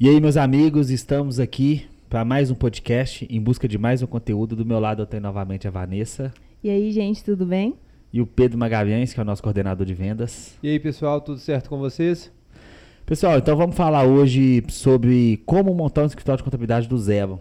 [0.00, 4.08] E aí, meus amigos, estamos aqui para mais um podcast em busca de mais um
[4.08, 4.56] conteúdo.
[4.56, 6.34] Do meu lado eu tenho novamente a Vanessa.
[6.64, 7.76] E aí, gente, tudo bem?
[8.12, 10.58] E o Pedro Magalhães, que é o nosso coordenador de vendas.
[10.60, 12.32] E aí, pessoal, tudo certo com vocês?
[13.06, 17.38] Pessoal, então vamos falar hoje sobre como montar um escritório de contabilidade do zero.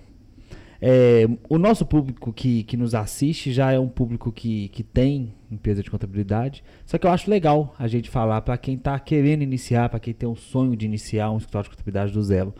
[0.85, 5.33] É, o nosso público que, que nos assiste já é um público que, que tem
[5.49, 6.61] empresa de contabilidade.
[6.85, 10.13] Só que eu acho legal a gente falar para quem está querendo iniciar, para quem
[10.13, 12.53] tem o sonho de iniciar um escritório de contabilidade do zero.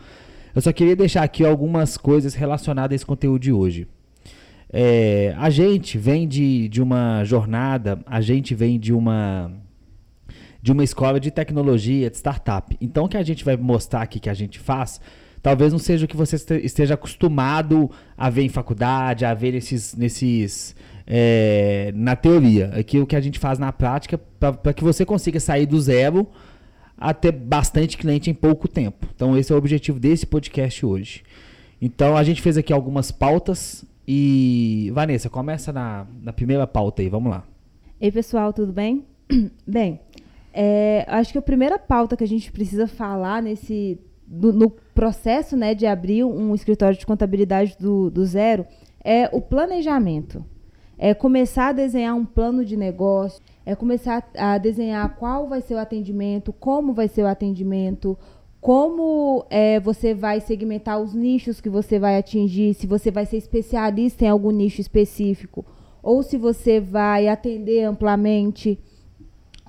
[0.54, 3.86] Eu só queria deixar aqui algumas coisas relacionadas a esse conteúdo de hoje.
[4.72, 9.52] É, a gente vem de, de uma jornada, a gente vem de uma
[10.62, 12.74] de uma escola de tecnologia, de startup.
[12.80, 14.98] Então, o que a gente vai mostrar aqui que a gente faz
[15.44, 19.94] talvez não seja o que você esteja acostumado a ver em faculdade, a ver nesses,
[19.94, 20.74] nesses
[21.06, 22.70] é, na teoria.
[22.74, 26.26] Aqui o que a gente faz na prática para que você consiga sair do zero
[26.96, 29.06] a ter bastante cliente em pouco tempo.
[29.14, 31.22] Então esse é o objetivo desse podcast hoje.
[31.80, 37.10] Então a gente fez aqui algumas pautas e Vanessa, começa na, na primeira pauta aí,
[37.10, 37.44] vamos lá.
[38.00, 39.04] Ei pessoal, tudo bem?
[39.66, 40.00] bem,
[40.54, 45.74] é, acho que a primeira pauta que a gente precisa falar nesse no processo né,
[45.74, 48.66] de abrir um escritório de contabilidade do, do zero
[49.02, 50.44] é o planejamento.
[50.96, 55.74] É começar a desenhar um plano de negócio, é começar a desenhar qual vai ser
[55.74, 58.16] o atendimento, como vai ser o atendimento,
[58.60, 63.36] como é, você vai segmentar os nichos que você vai atingir, se você vai ser
[63.36, 65.66] especialista em algum nicho específico,
[66.02, 68.78] ou se você vai atender amplamente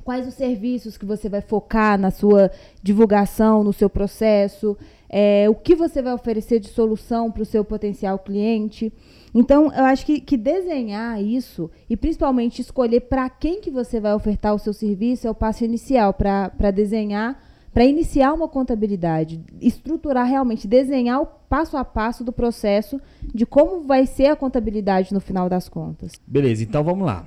[0.05, 4.77] quais os serviços que você vai focar na sua divulgação, no seu processo,
[5.09, 8.93] é, o que você vai oferecer de solução para o seu potencial cliente.
[9.33, 14.13] Então, eu acho que, que desenhar isso e principalmente escolher para quem que você vai
[14.13, 20.27] ofertar o seu serviço é o passo inicial para desenhar, para iniciar uma contabilidade, estruturar
[20.27, 23.01] realmente, desenhar o passo a passo do processo
[23.33, 26.11] de como vai ser a contabilidade no final das contas.
[26.27, 27.25] Beleza, então vamos lá.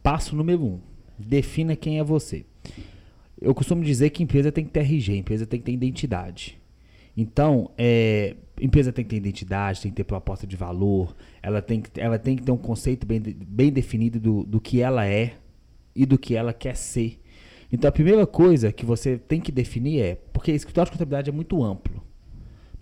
[0.00, 2.44] Passo número um Defina quem é você.
[3.40, 6.58] Eu costumo dizer que empresa tem que ter RG, empresa tem que ter identidade.
[7.16, 11.80] Então, é, empresa tem que ter identidade, tem que ter proposta de valor, ela tem
[11.80, 15.34] que, ela tem que ter um conceito bem, bem definido do, do que ela é
[15.94, 17.20] e do que ela quer ser.
[17.72, 21.32] Então, a primeira coisa que você tem que definir é, porque escritório de contabilidade é
[21.32, 22.02] muito amplo,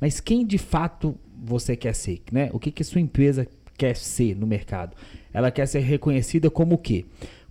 [0.00, 2.50] mas quem de fato você quer ser, né?
[2.52, 4.96] O que, que sua empresa quer ser no mercado?
[5.32, 7.04] Ela quer ser reconhecida como o quê?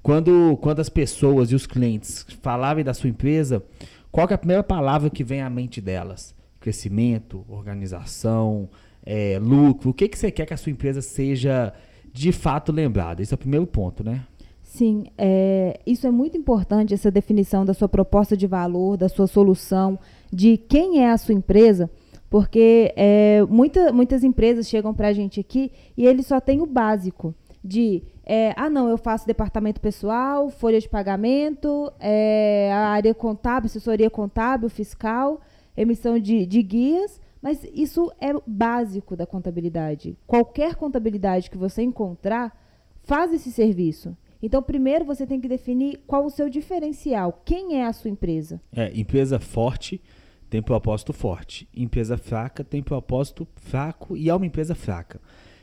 [0.04, 3.64] Quando, quando as pessoas e os clientes falarem da sua empresa,
[4.12, 6.36] qual é a primeira palavra que vem à mente delas?
[6.60, 8.70] Crescimento, organização,
[9.06, 9.92] é, lucro.
[9.92, 11.74] O que, que você quer que a sua empresa seja
[12.12, 13.22] de fato lembrada?
[13.22, 14.26] Esse é o primeiro ponto, né?
[14.64, 19.28] Sim, é, isso é muito importante, essa definição da sua proposta de valor, da sua
[19.28, 20.00] solução,
[20.32, 21.90] de quem é a sua empresa,
[22.30, 26.66] porque é, muita, muitas empresas chegam para a gente aqui e eles só têm o
[26.66, 33.14] básico de é, ah, não, eu faço departamento pessoal, folha de pagamento, é, a área
[33.14, 35.42] contábil, assessoria contábil, fiscal,
[35.76, 40.18] emissão de, de guias, mas isso é básico da contabilidade.
[40.28, 42.56] Qualquer contabilidade que você encontrar
[43.04, 44.16] faz esse serviço.
[44.42, 47.42] Então, primeiro você tem que definir qual o seu diferencial.
[47.44, 48.62] Quem é a sua empresa?
[48.76, 50.02] É, empresa forte
[50.50, 51.68] tem propósito forte.
[51.76, 55.20] Empresa fraca tem propósito fraco e é uma empresa fraca.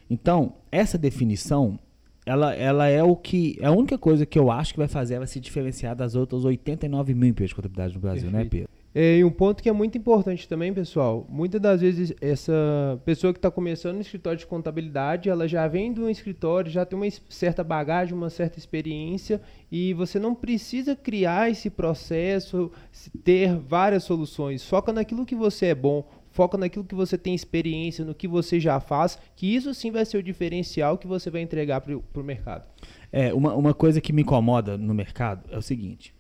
[0.08, 1.78] Então, essa definição
[2.28, 3.56] ela, ela é o que.
[3.58, 6.44] É a única coisa que eu acho que vai fazer ela se diferenciar das outras
[6.44, 8.54] 89 mil empresas de contabilidade no Brasil, né, Perfeito.
[8.54, 8.78] né, Pedro?
[8.94, 13.32] É, e um ponto que é muito importante também, pessoal, muitas das vezes essa pessoa
[13.32, 16.98] que está começando no escritório de contabilidade, ela já vem de um escritório, já tem
[16.98, 19.40] uma certa bagagem, uma certa experiência,
[19.70, 22.72] e você não precisa criar esse processo,
[23.22, 24.66] ter várias soluções.
[24.66, 28.60] Foca naquilo que você é bom, foca naquilo que você tem experiência, no que você
[28.60, 32.22] já faz, que isso sim vai ser o diferencial que você vai entregar para o
[32.22, 32.64] mercado.
[33.10, 36.14] É, uma, uma coisa que me incomoda no mercado é o seguinte.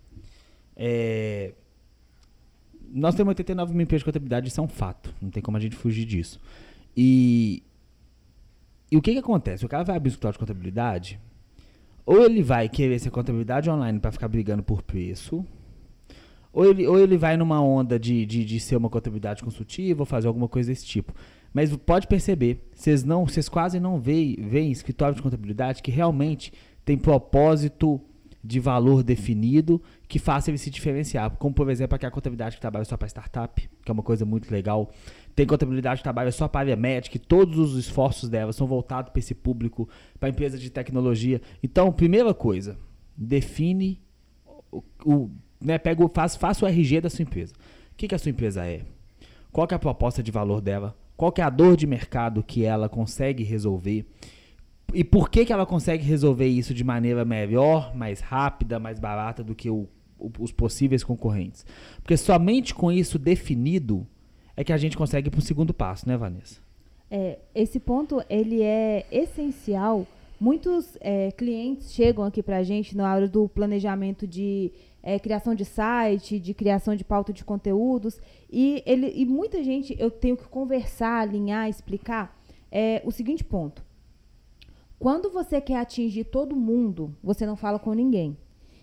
[0.74, 1.52] É,
[2.92, 5.14] nós temos 89 mil empresas de contabilidade, isso é um fato.
[5.22, 6.40] Não tem como a gente fugir disso.
[6.96, 7.62] E,
[8.90, 9.64] e o que, que acontece?
[9.64, 11.20] O cara vai abrir o escritório de contabilidade,
[12.04, 15.46] ou ele vai querer ser contabilidade online para ficar brigando por preço,
[16.52, 20.06] ou ele, ou ele vai numa onda de, de, de ser uma contabilidade consultiva ou
[20.06, 21.14] fazer alguma coisa desse tipo.
[21.52, 26.52] Mas pode perceber, vocês não, vocês quase não veem, veem escritório de contabilidade que realmente
[26.84, 28.00] tem propósito
[28.42, 31.30] de valor definido que faça ele se diferenciar.
[31.32, 34.24] Como, por exemplo, aqui a contabilidade que trabalha só para startup, que é uma coisa
[34.24, 34.90] muito legal.
[35.34, 38.66] Tem contabilidade que trabalha só para a área médica, e todos os esforços dela são
[38.66, 41.42] voltados para esse público, para empresa de tecnologia.
[41.62, 42.78] Então, primeira coisa,
[43.16, 44.00] define
[44.70, 45.30] o, o
[45.60, 47.52] né, pega, faz, faça o RG da sua empresa.
[47.92, 48.82] O que, que a sua empresa é?
[49.52, 52.42] qual que é a proposta de valor dela, qual que é a dor de mercado
[52.42, 54.06] que ela consegue resolver
[54.94, 59.44] e por que, que ela consegue resolver isso de maneira melhor, mais rápida, mais barata
[59.44, 59.86] do que o,
[60.18, 61.66] o, os possíveis concorrentes.
[62.02, 64.06] Porque somente com isso definido
[64.56, 66.60] é que a gente consegue ir para o segundo passo, né, Vanessa?
[67.10, 70.06] É, esse ponto ele é essencial.
[70.40, 74.72] Muitos é, clientes chegam aqui para a gente na hora do planejamento de
[75.02, 79.96] é, criação de site, de criação de pauta de conteúdos, e, ele, e muita gente
[79.98, 82.38] eu tenho que conversar, alinhar, explicar
[82.70, 83.82] é, o seguinte ponto.
[84.98, 88.36] Quando você quer atingir todo mundo, você não fala com ninguém.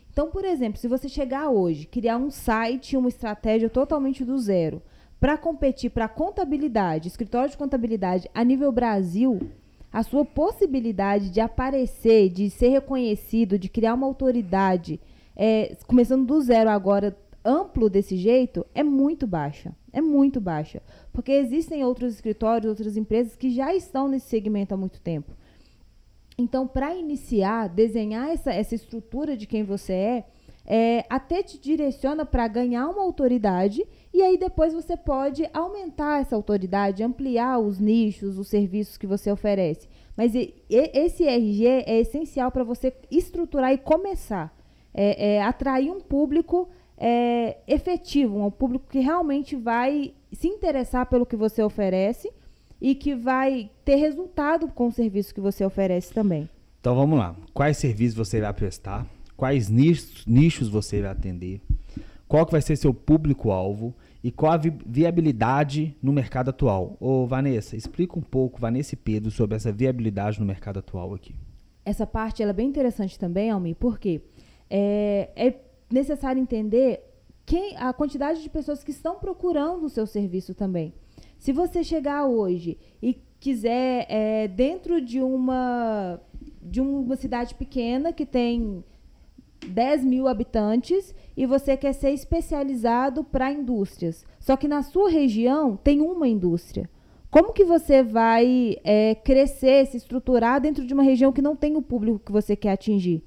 [0.09, 4.81] Então, por exemplo, se você chegar hoje, criar um site, uma estratégia totalmente do zero,
[5.19, 9.39] para competir para contabilidade, escritório de contabilidade a nível Brasil,
[9.91, 14.99] a sua possibilidade de aparecer, de ser reconhecido, de criar uma autoridade,
[15.35, 19.75] é, começando do zero agora, amplo desse jeito, é muito baixa.
[19.91, 20.81] É muito baixa.
[21.13, 25.31] Porque existem outros escritórios, outras empresas que já estão nesse segmento há muito tempo.
[26.37, 30.25] Então, para iniciar, desenhar essa, essa estrutura de quem você é,
[30.67, 36.35] é até te direciona para ganhar uma autoridade e aí depois você pode aumentar essa
[36.35, 39.87] autoridade, ampliar os nichos, os serviços que você oferece.
[40.17, 40.33] Mas
[40.69, 44.53] esse RG é essencial para você estruturar e começar.
[44.97, 51.25] É, é atrair um público é, efetivo, um público que realmente vai se interessar pelo
[51.25, 52.31] que você oferece
[52.81, 56.49] e que vai ter resultado com o serviço que você oferece também.
[56.79, 57.35] Então vamos lá.
[57.53, 59.05] Quais serviços você vai prestar?
[59.35, 61.61] Quais nichos, nichos você vai atender?
[62.27, 63.93] Qual que vai ser seu público-alvo?
[64.23, 66.97] E qual a vi viabilidade no mercado atual?
[66.99, 71.35] Ô Vanessa, explica um pouco, Vanessa e Pedro, sobre essa viabilidade no mercado atual aqui.
[71.83, 74.21] Essa parte ela é bem interessante também, Almi, porque
[74.69, 75.59] é, é
[75.91, 77.01] necessário entender
[77.45, 80.93] quem, a quantidade de pessoas que estão procurando o seu serviço também.
[81.37, 86.19] Se você chegar hoje e quiser, é, dentro de uma,
[86.61, 88.83] de uma cidade pequena que tem
[89.67, 95.77] 10 mil habitantes e você quer ser especializado para indústrias, só que na sua região
[95.77, 96.89] tem uma indústria.
[97.29, 101.75] Como que você vai é, crescer, se estruturar dentro de uma região que não tem
[101.75, 103.23] o público que você quer atingir?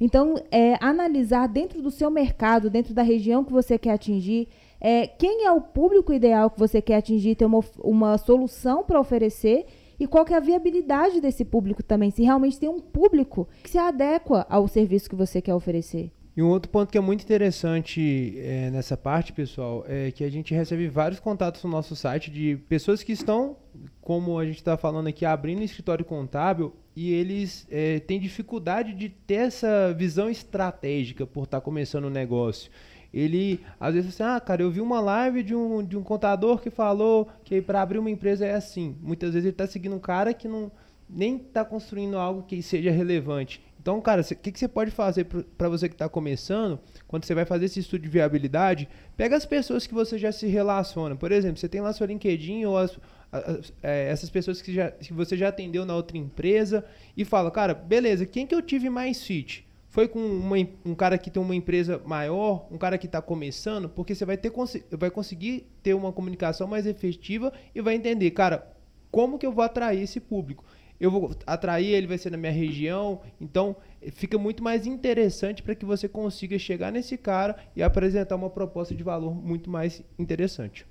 [0.00, 4.48] Então, é, analisar dentro do seu mercado, dentro da região que você quer atingir,
[4.80, 8.98] é, quem é o público ideal que você quer atingir, ter uma, uma solução para
[8.98, 9.66] oferecer
[9.98, 13.68] e qual que é a viabilidade desse público também, se realmente tem um público que
[13.68, 16.10] se adequa ao serviço que você quer oferecer.
[16.34, 20.30] E um outro ponto que é muito interessante é, nessa parte, pessoal, é que a
[20.30, 23.56] gente recebe vários contatos no nosso site de pessoas que estão,
[24.00, 29.08] como a gente está falando aqui, abrindo escritório contábil e eles é, têm dificuldade de
[29.08, 32.70] ter essa visão estratégica por estar tá começando o um negócio
[33.12, 36.60] ele às vezes assim, ah, cara, eu vi uma live de um, de um contador
[36.60, 38.96] que falou que para abrir uma empresa é assim.
[39.02, 40.70] Muitas vezes ele está seguindo um cara que não
[41.12, 43.62] nem está construindo algo que seja relevante.
[43.80, 45.24] Então, cara, o que, você pode fazer
[45.56, 46.78] para você que está começando,
[47.08, 48.86] quando você vai fazer esse estudo de viabilidade,
[49.16, 51.16] pega as pessoas que você já se relaciona.
[51.16, 52.98] Por exemplo, você tem lá seu LinkedIn ou as,
[53.32, 56.84] as, é, essas pessoas que, já, que você já atendeu na outra empresa
[57.16, 59.66] e fala, cara, beleza, quem que eu tive mais fit?
[59.90, 63.88] foi com uma, um cara que tem uma empresa maior, um cara que está começando,
[63.88, 64.52] porque você vai, ter,
[64.92, 68.72] vai conseguir ter uma comunicação mais efetiva e vai entender, cara,
[69.10, 70.64] como que eu vou atrair esse público?
[71.00, 73.74] Eu vou atrair, ele vai ser na minha região, então
[74.12, 78.94] fica muito mais interessante para que você consiga chegar nesse cara e apresentar uma proposta
[78.94, 80.86] de valor muito mais interessante.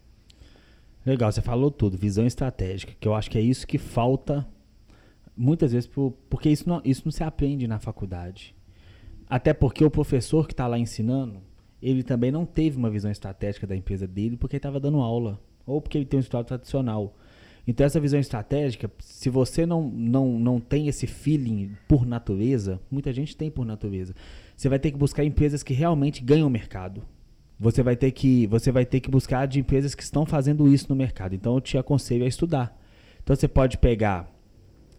[1.05, 4.47] Legal, você falou tudo, visão estratégica, que eu acho que é isso que falta
[5.37, 5.89] muitas vezes,
[6.29, 8.55] porque isso não, isso não se aprende na faculdade.
[9.29, 11.41] Até porque o professor que está lá ensinando,
[11.81, 15.39] ele também não teve uma visão estratégica da empresa dele porque ele estava dando aula.
[15.65, 17.15] Ou porque ele tem um escritório tradicional.
[17.69, 23.13] Então essa visão estratégica, se você não, não, não tem esse feeling por natureza, muita
[23.13, 24.15] gente tem por natureza,
[24.57, 27.03] você vai ter que buscar empresas que realmente ganham mercado.
[27.59, 30.87] Você vai ter que, você vai ter que buscar de empresas que estão fazendo isso
[30.89, 31.35] no mercado.
[31.35, 32.75] Então eu te aconselho a estudar.
[33.21, 34.27] Então você pode pegar,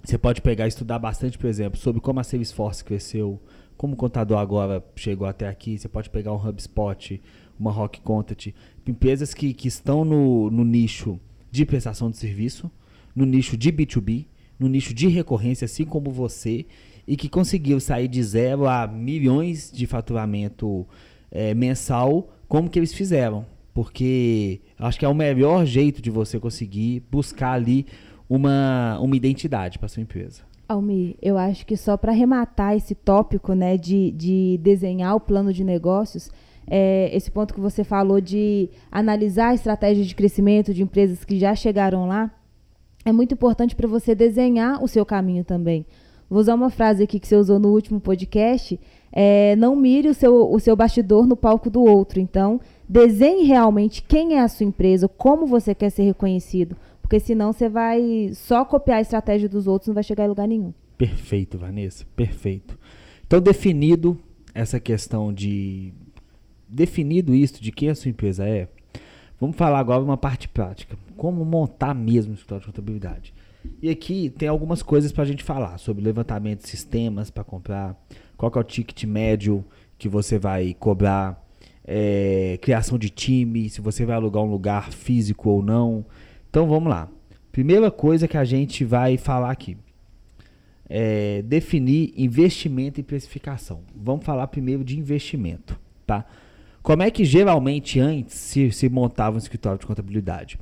[0.05, 3.43] você pode pegar e estudar bastante, por exemplo, sobre como a Salesforce cresceu,
[3.77, 7.21] como o contador agora chegou até aqui, você pode pegar um HubSpot,
[7.59, 8.55] uma Rock Content,
[8.87, 11.19] empresas que, que estão no, no nicho
[11.50, 12.71] de prestação de serviço,
[13.14, 14.26] no nicho de B2B,
[14.59, 16.66] no nicho de recorrência, assim como você,
[17.07, 20.87] e que conseguiu sair de zero a milhões de faturamento
[21.30, 23.47] é, mensal, como que eles fizeram.
[23.73, 27.87] Porque acho que é o melhor jeito de você conseguir buscar ali
[28.28, 30.42] uma, uma identidade para sua empresa.
[30.69, 35.52] Almir, eu acho que só para arrematar esse tópico né, de, de desenhar o plano
[35.52, 36.30] de negócios,
[36.67, 41.38] é, esse ponto que você falou de analisar a estratégia de crescimento de empresas que
[41.38, 42.31] já chegaram lá,
[43.05, 45.87] é muito importante para você desenhar o seu caminho também.
[46.31, 48.79] Vou usar uma frase aqui que você usou no último podcast.
[49.12, 52.21] É, não mire o seu, o seu bastidor no palco do outro.
[52.21, 56.76] Então, desenhe realmente quem é a sua empresa, como você quer ser reconhecido.
[57.02, 60.47] Porque senão você vai só copiar a estratégia dos outros não vai chegar em lugar
[60.47, 60.73] nenhum.
[60.97, 62.07] Perfeito, Vanessa.
[62.14, 62.79] Perfeito.
[63.26, 64.17] Então, definido
[64.55, 65.93] essa questão de.
[66.71, 68.69] Definido isso de quem a sua empresa é,
[69.41, 70.97] vamos falar agora uma parte prática.
[71.17, 73.35] Como montar mesmo o escritório de contabilidade.
[73.83, 77.97] E aqui tem algumas coisas para a gente falar sobre levantamento de sistemas para comprar,
[78.37, 79.65] qual é o ticket médio
[79.99, 81.45] que você vai cobrar,
[81.85, 86.07] é, criação de time, se você vai alugar um lugar físico ou não.
[86.49, 87.09] Então vamos lá.
[87.53, 89.77] Primeira coisa que a gente vai falar aqui
[90.89, 93.83] é definir investimento e precificação.
[93.95, 96.25] Vamos falar primeiro de investimento, tá?
[96.83, 100.59] Como é que geralmente antes se, se montava um escritório de contabilidade?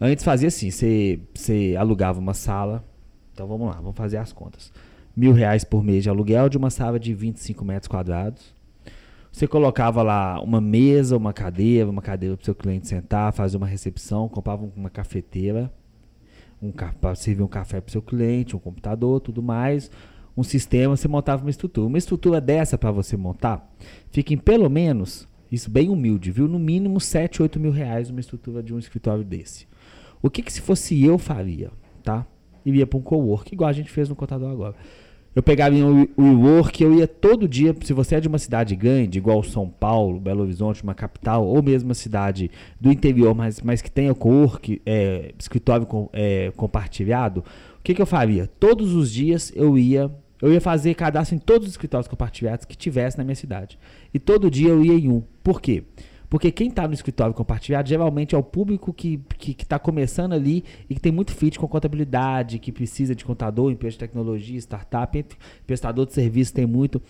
[0.00, 2.84] Antes fazia assim, você, você alugava uma sala.
[3.32, 4.72] Então vamos lá, vamos fazer as contas.
[5.16, 8.54] Mil reais por mês de aluguel de uma sala de 25 metros quadrados.
[9.30, 13.56] Você colocava lá uma mesa, uma cadeira, uma cadeira para o seu cliente sentar, fazer
[13.56, 15.70] uma recepção, comprava uma cafeteira,
[16.62, 16.72] um
[17.14, 19.90] servir um café para o seu cliente, um computador, tudo mais,
[20.36, 21.86] um sistema, você montava uma estrutura.
[21.86, 23.70] Uma estrutura dessa para você montar,
[24.10, 26.46] fica em pelo menos, isso bem humilde, viu?
[26.46, 29.66] No mínimo 7, 8 mil reais uma estrutura de um escritório desse.
[30.22, 31.70] O que, que se fosse eu faria,
[32.02, 32.26] tá?
[32.64, 34.74] Iria para um cowork, igual a gente fez no contador agora.
[35.34, 39.18] Eu pegava o WeWork, eu ia todo dia, se você é de uma cidade grande,
[39.18, 42.50] igual São Paulo, Belo Horizonte, uma capital, ou mesmo uma cidade
[42.80, 47.44] do interior, mas, mas que tenha cowork, é, escritório com, é, compartilhado,
[47.78, 48.48] o que, que eu faria?
[48.58, 52.76] Todos os dias eu ia eu ia fazer cadastro em todos os escritórios compartilhados que
[52.76, 53.78] tivesse na minha cidade.
[54.12, 55.22] E todo dia eu ia em um.
[55.42, 55.84] Por quê?
[56.28, 59.78] Porque quem está no escritório compartilhado geralmente é o público que está que, que tá
[59.78, 64.00] começando ali e que tem muito fit com contabilidade, que precisa de contador, empresa de
[64.00, 65.24] tecnologia, startup,
[65.66, 67.00] prestador de serviço tem muito.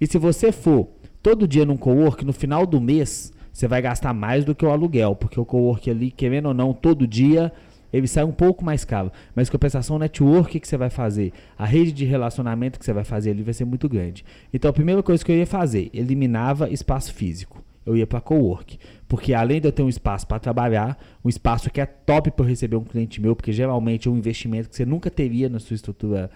[0.00, 0.88] E se você for
[1.20, 4.70] todo dia num cowork, no final do mês, você vai gastar mais do que o
[4.70, 7.52] aluguel, porque o cowork ali, querendo ou não, todo dia
[7.92, 9.10] ele sai um pouco mais caro.
[9.34, 13.04] Mas compensação, o network que você vai fazer, a rede de relacionamento que você vai
[13.04, 14.24] fazer ali vai ser muito grande.
[14.52, 18.78] Então a primeira coisa que eu ia fazer, eliminava espaço físico eu ia para cowork.
[19.08, 22.44] Porque além de eu ter um espaço para trabalhar, um espaço que é top para
[22.44, 25.74] receber um cliente meu, porque geralmente é um investimento que você nunca teria na sua
[25.74, 26.30] estrutura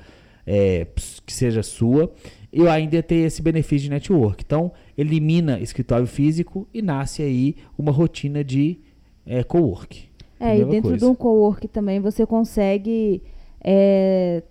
[0.47, 0.87] é,
[1.27, 2.13] que seja sua,
[2.53, 4.43] eu ainda ia ter esse benefício de network.
[4.45, 8.79] Então, elimina escritório físico e nasce aí uma rotina de
[9.27, 10.09] é, cowork.
[10.43, 10.99] É, e dentro coisa.
[10.99, 13.23] de um cowork também você consegue
[13.63, 14.43] é,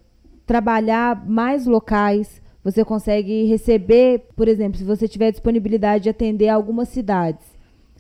[0.46, 6.90] trabalhar mais locais, você consegue receber, por exemplo, se você tiver disponibilidade de atender algumas
[6.90, 7.46] cidades.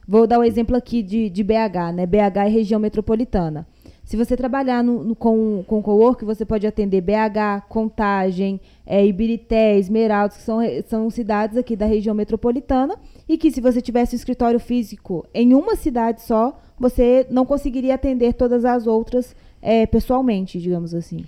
[0.07, 2.05] Vou dar o um exemplo aqui de, de BH, né?
[2.05, 3.67] BH é região metropolitana.
[4.03, 9.77] Se você trabalhar no, no, com, com co-work, você pode atender BH, Contagem, é, Ibirité,
[9.77, 12.97] Esmeraldas, que são, são cidades aqui da região metropolitana,
[13.29, 17.95] e que se você tivesse um escritório físico em uma cidade só, você não conseguiria
[17.95, 21.23] atender todas as outras é, pessoalmente, digamos assim.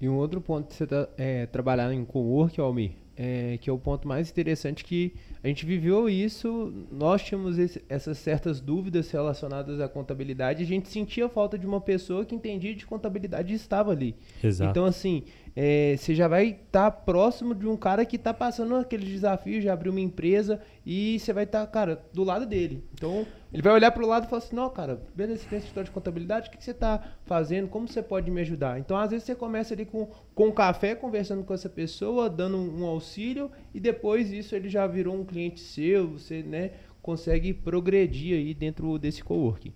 [0.00, 3.72] E um outro ponto de você tá, é, trabalhar em co-work, Almir, é, que é
[3.72, 9.10] o ponto mais interessante que a gente viveu isso, nós tínhamos esse, essas certas dúvidas
[9.10, 13.56] relacionadas à contabilidade, a gente sentia falta de uma pessoa que entendia de contabilidade e
[13.56, 14.14] estava ali.
[14.42, 14.70] Exato.
[14.70, 15.22] Então, assim,
[15.54, 19.62] é, você já vai estar tá próximo de um cara que está passando aqueles desafios
[19.62, 22.84] de abrir uma empresa e você vai estar, tá, cara, do lado dele.
[22.92, 23.24] Então,
[23.56, 25.68] ele vai olhar para o lado e falar assim: não, cara, beleza, você tem esse
[25.68, 27.68] história de contabilidade, o que, que você está fazendo?
[27.68, 28.78] Como você pode me ajudar?
[28.78, 32.84] Então, às vezes, você começa ali com, com café, conversando com essa pessoa, dando um,
[32.84, 38.52] auxílio, e depois isso ele já virou um cliente seu, você né, consegue progredir aí
[38.52, 39.72] dentro desse coworking.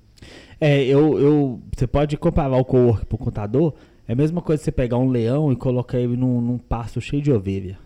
[0.60, 3.74] É, eu, eu, você pode comparar o coworking para o contador
[4.06, 7.22] é a mesma coisa você pegar um leão e colocar ele num, num pasto cheio
[7.22, 7.78] de ovelha.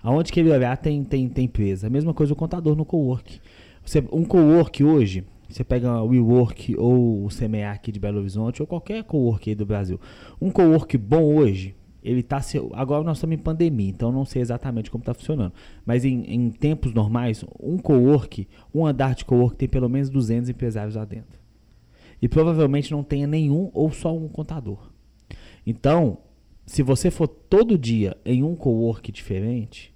[0.00, 1.86] Aonde que ele olhar tem, tem, tem presa.
[1.86, 3.40] A mesma coisa o contador no cowork.
[3.84, 8.62] Você, um cowork hoje, você pega o WeWork ou o CMA aqui de Belo Horizonte
[8.62, 10.00] ou qualquer cowork aí do Brasil.
[10.40, 12.40] Um cowork bom hoje, ele tá
[12.72, 15.52] agora nós estamos em pandemia, então não sei exatamente como está funcionando.
[15.84, 20.48] Mas em, em, tempos normais, um cowork, um andar de cowork tem pelo menos 200
[20.48, 21.40] empresários lá dentro.
[22.20, 24.90] E provavelmente não tenha nenhum ou só um contador.
[25.66, 26.18] Então,
[26.64, 29.91] se você for todo dia em um cowork diferente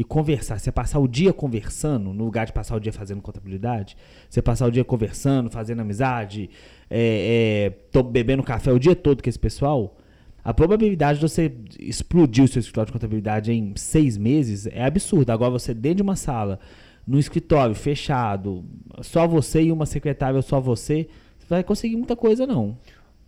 [0.00, 3.98] e conversar, você passar o dia conversando, no lugar de passar o dia fazendo contabilidade,
[4.30, 6.48] você passar o dia conversando, fazendo amizade,
[6.88, 9.98] é, é, bebendo café o dia todo com esse pessoal,
[10.42, 15.34] a probabilidade de você explodir o seu escritório de contabilidade em seis meses é absurda.
[15.34, 16.58] Agora, você dentro de uma sala,
[17.06, 18.64] no escritório fechado,
[19.02, 22.78] só você e uma secretária ou só você, você vai conseguir muita coisa não.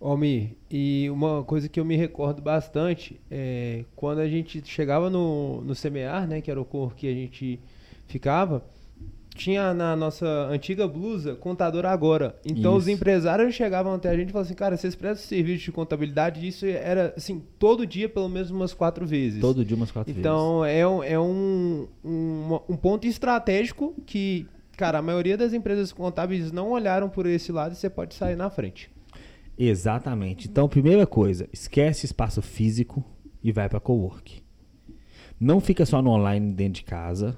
[0.03, 5.63] Almir, e uma coisa que eu me recordo bastante é quando a gente chegava no,
[5.63, 7.61] no semear, né, que era o cor que a gente
[8.09, 8.65] ficava,
[9.35, 12.37] tinha na nossa antiga blusa contador agora.
[12.45, 12.81] Então Isso.
[12.81, 16.47] os empresários chegavam até a gente e falavam assim, cara, vocês prestam serviço de contabilidade?
[16.47, 19.41] Isso era assim, todo dia pelo menos umas quatro vezes.
[19.41, 20.77] Todo dia umas quatro então, vezes.
[20.77, 25.93] Então é, um, é um, um, um ponto estratégico que, cara, a maioria das empresas
[25.93, 28.91] contábeis não olharam por esse lado e você pode sair na frente.
[29.59, 30.49] Exatamente.
[30.49, 33.05] Então, primeira coisa, esquece espaço físico
[33.43, 34.43] e vai para cowork.
[35.39, 37.37] Não fica só no online dentro de casa,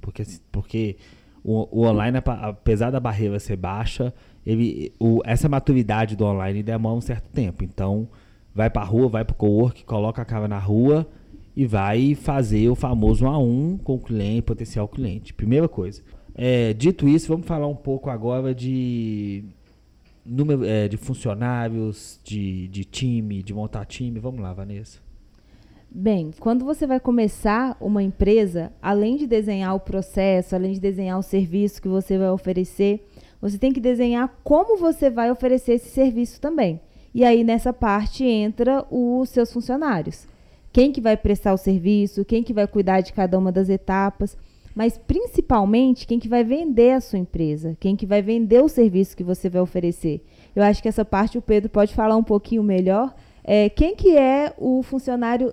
[0.00, 0.22] porque,
[0.52, 0.96] porque
[1.42, 4.12] o, o online, apesar da barreira ser baixa,
[4.44, 7.64] ele, o, essa maturidade do online demora um certo tempo.
[7.64, 8.08] Então,
[8.54, 11.08] vai para rua, vai para cowork, coloca a cara na rua
[11.56, 15.34] e vai fazer o famoso um a um com o cliente, potencial cliente.
[15.34, 16.02] Primeira coisa.
[16.34, 19.44] É, dito isso, vamos falar um pouco agora de
[20.28, 24.20] número é, de funcionários, de, de time, de montar time.
[24.20, 24.98] Vamos lá, Vanessa.
[25.90, 31.18] Bem, quando você vai começar uma empresa, além de desenhar o processo, além de desenhar
[31.18, 33.08] o serviço que você vai oferecer,
[33.40, 36.78] você tem que desenhar como você vai oferecer esse serviço também.
[37.14, 40.26] E aí nessa parte entra os seus funcionários.
[40.70, 44.36] Quem que vai prestar o serviço, quem que vai cuidar de cada uma das etapas,
[44.78, 49.16] mas principalmente quem que vai vender a sua empresa, quem que vai vender o serviço
[49.16, 50.24] que você vai oferecer.
[50.54, 53.12] Eu acho que essa parte o Pedro pode falar um pouquinho melhor.
[53.42, 55.52] É, quem que é o funcionário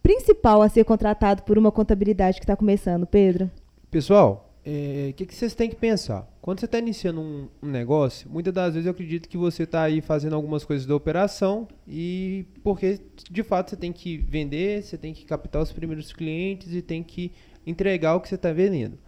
[0.00, 3.50] principal a ser contratado por uma contabilidade que está começando, Pedro?
[3.90, 6.28] Pessoal, o é, que, que, vocês têm que pensar?
[6.40, 9.82] Quando você está iniciando um, um, negócio, muitas das vezes eu acredito que você está
[9.82, 14.96] aí fazendo algumas coisas da operação e porque de fato você tem que vender, você
[14.96, 17.32] tem que captar os primeiros clientes e tem que
[17.70, 18.98] entregar o que você está vendendo.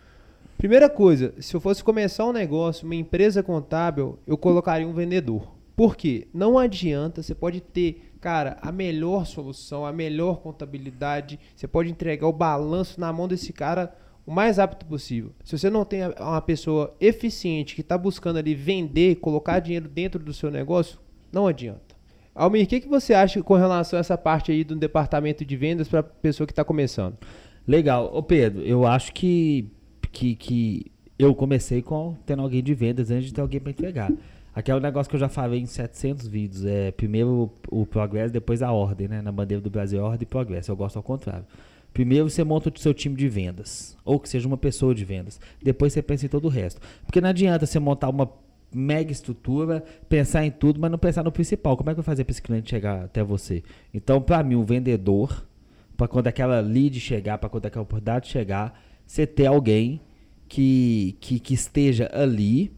[0.57, 5.53] Primeira coisa, se eu fosse começar um negócio, uma empresa contábil, eu colocaria um vendedor.
[5.75, 6.29] Por quê?
[6.33, 12.29] Não adianta, você pode ter cara, a melhor solução, a melhor contabilidade, você pode entregar
[12.29, 13.93] o balanço na mão desse cara
[14.25, 15.33] o mais rápido possível.
[15.43, 20.23] Se você não tem uma pessoa eficiente que está buscando ali vender, colocar dinheiro dentro
[20.23, 21.01] do seu negócio,
[21.33, 21.97] não adianta.
[22.33, 25.57] Almir, o que, que você acha com relação a essa parte aí do departamento de
[25.57, 27.19] vendas para a pessoa que está começando?
[27.67, 28.11] Legal.
[28.13, 29.69] Ô Pedro, eu acho que,
[30.11, 34.13] que, que eu comecei com tendo alguém de vendas antes de ter alguém para entregar.
[34.55, 36.65] Aquele negócio que eu já falei em 700 vídeos.
[36.65, 39.23] É primeiro o, progresso, depois a ordem, né?
[39.23, 40.71] Na bandeira do Brasil é ordem e progresso.
[40.71, 41.47] Eu gosto ao contrário.
[41.93, 43.97] Primeiro você monta o seu time de vendas.
[44.05, 45.41] Ou que seja uma pessoa de vendas.
[45.63, 46.81] Depois você pensa em todo o resto.
[47.07, 48.31] Porque não adianta você montar uma
[48.75, 51.77] mega estrutura, pensar em tudo, mas não pensar no principal.
[51.77, 53.63] Como é que vou fazer para esse cliente chegar até você?
[53.93, 55.47] Então, para mim, o vendedor,
[56.03, 60.01] para quando aquela lead chegar, para quando aquela oportunidade chegar, você ter alguém
[60.49, 62.73] que, que, que esteja ali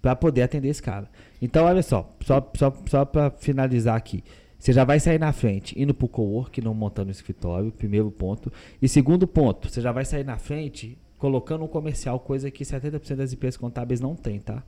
[0.00, 1.10] para poder atender esse cara.
[1.42, 4.22] Então, olha só, só, só, só para finalizar aqui.
[4.56, 8.12] Você já vai sair na frente indo para o co-work, não montando o escritório, primeiro
[8.12, 8.52] ponto.
[8.80, 13.16] E segundo ponto, você já vai sair na frente colocando um comercial, coisa que 70%
[13.16, 14.62] das empresas contábeis não tem, tá?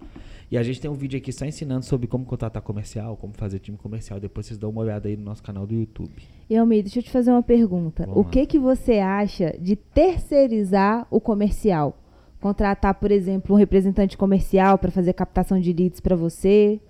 [0.51, 3.61] E a gente tem um vídeo aqui só ensinando sobre como contratar comercial, como fazer
[3.61, 4.19] time comercial.
[4.19, 6.13] Depois vocês dão uma olhada aí no nosso canal do YouTube.
[6.49, 8.05] E Almeida, deixa eu te fazer uma pergunta.
[8.05, 11.97] Vamos o que que você acha de terceirizar o comercial?
[12.41, 16.81] contratar, por exemplo, um representante comercial para fazer captação de leads para você?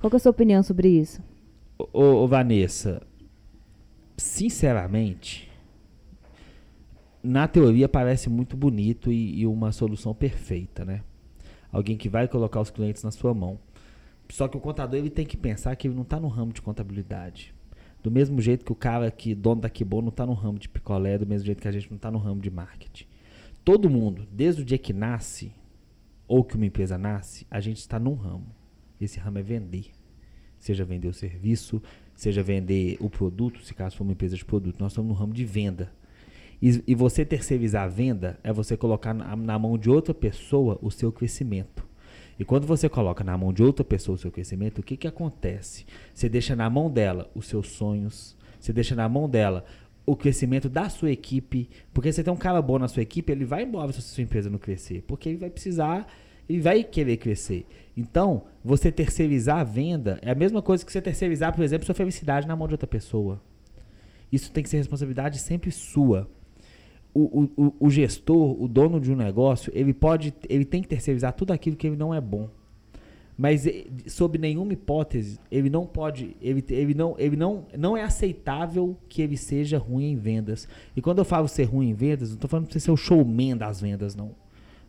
[0.00, 1.22] Qual é a sua opinião sobre isso?
[1.78, 3.00] Ô, ô, Vanessa,
[4.16, 5.45] sinceramente,
[7.26, 11.02] na teoria parece muito bonito e, e, uma solução perfeita, né?
[11.70, 13.58] Alguém que vai colocar os clientes na sua mão.
[14.30, 16.62] Só que o contador ele tem que pensar que ele não está no ramo de
[16.62, 17.54] contabilidade.
[18.02, 20.68] Do mesmo jeito que o cara que dono da Kibon não está no ramo de
[20.68, 23.06] picolé, do mesmo jeito que a gente não está no ramo de marketing
[23.66, 25.52] todo mundo, desde o dia que nasce,
[26.28, 28.46] ou que uma empresa nasce, a gente está num ramo.
[29.00, 29.86] Esse ramo é vender.
[30.60, 31.82] Seja vender o serviço,
[32.14, 34.78] seja vender o produto, se caso for uma empresa de produto.
[34.78, 35.92] Nós estamos no ramo de venda.
[36.60, 40.78] E, e você terceirizar a venda é você colocar na, na mão de outra pessoa
[40.80, 41.84] o seu crescimento.
[42.38, 45.08] E quando você coloca na mão de outra pessoa o seu crescimento, o que, que
[45.08, 45.86] acontece?
[46.12, 49.64] Você deixa na mão dela os seus sonhos, você deixa na mão dela
[50.04, 51.68] o crescimento da sua equipe.
[51.92, 54.22] Porque você tem um cara bom na sua equipe, ele vai embora se a sua
[54.22, 55.02] empresa não crescer.
[55.06, 56.06] Porque ele vai precisar,
[56.48, 57.66] ele vai querer crescer.
[57.96, 61.94] Então, você terceirizar a venda é a mesma coisa que você terceirizar, por exemplo, sua
[61.94, 63.40] felicidade na mão de outra pessoa.
[64.30, 66.28] Isso tem que ser responsabilidade sempre sua.
[67.18, 71.32] O, o, o gestor, o dono de um negócio, ele pode, ele tem que terceirizar
[71.32, 72.50] tudo aquilo que ele não é bom.
[73.38, 78.02] Mas eh, sob nenhuma hipótese, ele não pode, ele, ele, não, ele não, não é
[78.02, 80.68] aceitável que ele seja ruim em vendas.
[80.94, 82.96] E quando eu falo ser ruim em vendas, não estou falando para você ser o
[82.96, 84.34] showman das vendas, não.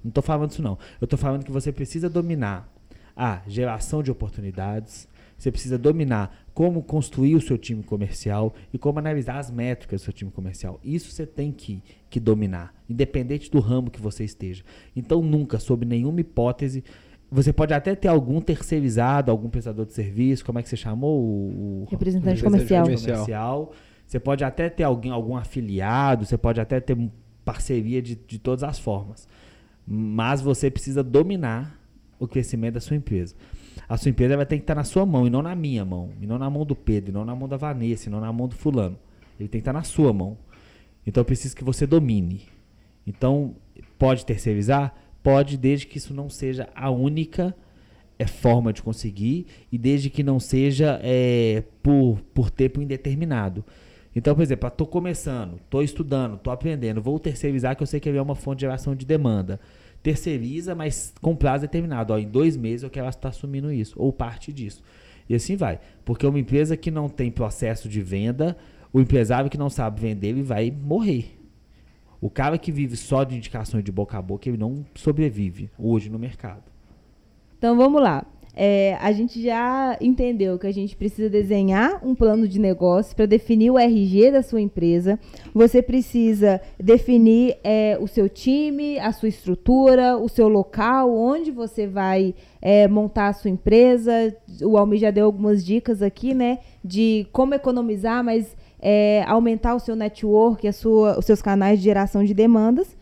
[0.04, 0.78] Não estou falando isso não.
[1.02, 2.72] Eu estou falando que você precisa dominar
[3.16, 8.98] a geração de oportunidades, você precisa dominar como construir o seu time comercial e como
[8.98, 10.80] analisar as métricas do seu time comercial.
[10.84, 14.64] Isso você tem que, que dominar, independente do ramo que você esteja.
[14.96, 16.84] Então, nunca, sob nenhuma hipótese,
[17.30, 21.22] você pode até ter algum terceirizado, algum prestador de serviço, como é que você chamou?
[21.22, 22.86] O, representante, comercial.
[22.86, 23.72] comercial.
[24.08, 26.98] Você pode até ter alguém, algum afiliado, você pode até ter
[27.46, 29.28] parceria de, de todas as formas.
[29.86, 31.80] Mas você precisa dominar
[32.20, 33.36] o crescimento da sua empresa.
[33.88, 36.12] A sua empresa vai ter que estar na sua mão e não na minha mão,
[36.22, 38.32] e não na mão do Pedro, e não na mão da Vanessa, e não na
[38.32, 38.98] mão do fulano.
[39.40, 40.38] Ele tem que estar na sua mão.
[41.06, 42.42] Então eu preciso que você domine.
[43.06, 43.56] Então,
[43.98, 44.94] pode terceirizar?
[45.24, 47.56] Pode, desde que isso não seja a única
[48.20, 53.64] é, forma de conseguir e desde que não seja é, por, por tempo indeterminado.
[54.16, 58.10] Então, por exemplo, estou começando, estou estudando, estou aprendendo, vou terceirizar que eu sei que
[58.10, 59.60] é uma fonte de geração de demanda.
[60.08, 62.14] Terceiriza, mas com prazo determinado.
[62.14, 64.82] Ó, em dois meses eu quero estar assumindo isso, ou parte disso.
[65.28, 65.82] E assim vai.
[66.06, 68.56] Porque uma empresa que não tem processo de venda,
[68.94, 71.38] o empresário que não sabe vender, ele vai morrer.
[72.22, 76.10] O cara que vive só de indicações de boca a boca, ele não sobrevive hoje
[76.10, 76.64] no mercado.
[77.58, 78.26] Então vamos lá.
[78.60, 83.28] É, a gente já entendeu que a gente precisa desenhar um plano de negócio para
[83.28, 85.20] definir o RG da sua empresa.
[85.54, 91.86] Você precisa definir é, o seu time, a sua estrutura, o seu local, onde você
[91.86, 94.36] vai é, montar a sua empresa.
[94.64, 96.58] O Almir já deu algumas dicas aqui, né?
[96.84, 101.86] De como economizar, mas é, aumentar o seu network, a sua, os seus canais de
[101.86, 102.97] geração de demandas.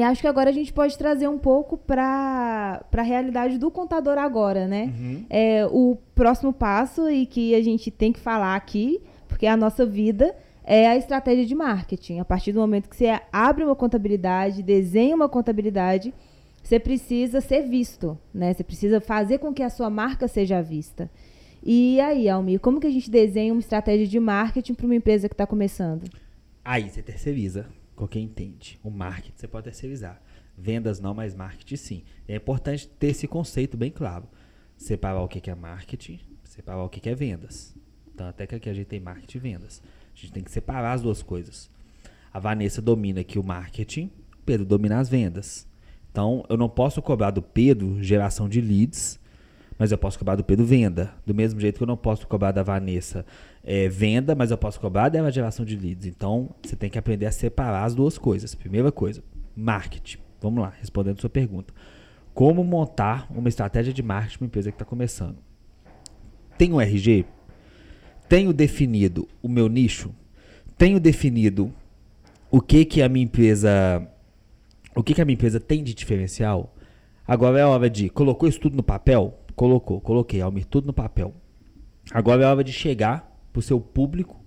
[0.00, 4.16] E acho que agora a gente pode trazer um pouco para a realidade do contador
[4.16, 4.84] agora, né?
[4.98, 5.26] Uhum.
[5.28, 9.58] É, o próximo passo e que a gente tem que falar aqui, porque é a
[9.58, 10.34] nossa vida,
[10.64, 12.18] é a estratégia de marketing.
[12.18, 16.14] A partir do momento que você abre uma contabilidade, desenha uma contabilidade,
[16.62, 18.54] você precisa ser visto, né?
[18.54, 21.10] Você precisa fazer com que a sua marca seja vista.
[21.62, 25.28] E aí, Almir, como que a gente desenha uma estratégia de marketing para uma empresa
[25.28, 26.04] que está começando?
[26.64, 27.66] Aí você terceiriza
[28.08, 28.78] quem entende.
[28.82, 30.20] O marketing você pode terceirizar.
[30.56, 32.04] Vendas não, mas marketing sim.
[32.26, 34.28] É importante ter esse conceito bem claro.
[34.76, 37.74] Separar o que é marketing, separar o que é vendas.
[38.12, 39.82] Então, até que aqui a gente tem marketing e vendas.
[40.14, 41.70] A gente tem que separar as duas coisas.
[42.32, 45.66] A Vanessa domina aqui o marketing, o Pedro domina as vendas.
[46.10, 49.19] Então, eu não posso cobrar do Pedro geração de leads
[49.80, 51.10] mas eu posso cobrar do Pedro venda.
[51.24, 53.24] Do mesmo jeito que eu não posso cobrar da Vanessa
[53.64, 56.04] é, venda, mas eu posso cobrar dela geração de leads.
[56.04, 58.54] Então, você tem que aprender a separar as duas coisas.
[58.54, 59.24] Primeira coisa,
[59.56, 60.18] marketing.
[60.38, 61.72] Vamos lá, respondendo sua pergunta.
[62.34, 65.38] Como montar uma estratégia de marketing para uma empresa que está começando?
[66.58, 67.24] Tenho um RG?
[68.28, 70.14] Tenho definido o meu nicho?
[70.76, 71.72] Tenho definido
[72.50, 74.06] o que que a minha empresa
[74.94, 76.76] o que que a minha empresa tem de diferencial?
[77.26, 79.39] Agora é hora de colocou isso tudo no papel?
[79.60, 81.34] Colocou, coloquei, Almir, tudo no papel.
[82.12, 84.42] Agora é hora de chegar pro seu público,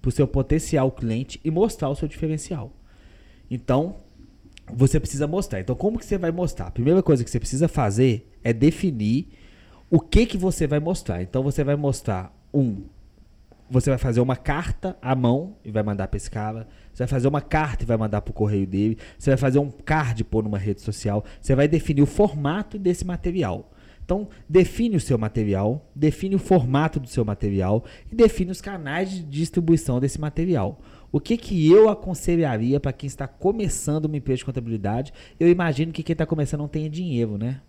[0.00, 2.72] pro seu potencial cliente e mostrar o seu diferencial.
[3.50, 3.96] Então,
[4.72, 5.60] você precisa mostrar.
[5.60, 6.68] Então, como que você vai mostrar?
[6.68, 9.28] A primeira coisa que você precisa fazer é definir
[9.90, 11.20] o que que você vai mostrar.
[11.20, 12.84] Então, você vai mostrar um
[13.70, 16.66] você vai fazer uma carta à mão e vai mandar para esse cara.
[16.90, 18.96] Você vai fazer uma carta e vai mandar para o correio dele.
[19.18, 21.22] Você vai fazer um card pôr numa rede social.
[21.38, 23.70] Você vai definir o formato desse material.
[24.04, 29.10] Então, define o seu material, define o formato do seu material e define os canais
[29.10, 30.78] de distribuição desse material.
[31.10, 35.12] O que, que eu aconselharia para quem está começando uma empresa de contabilidade?
[35.40, 37.62] Eu imagino que quem está começando não tenha dinheiro, né?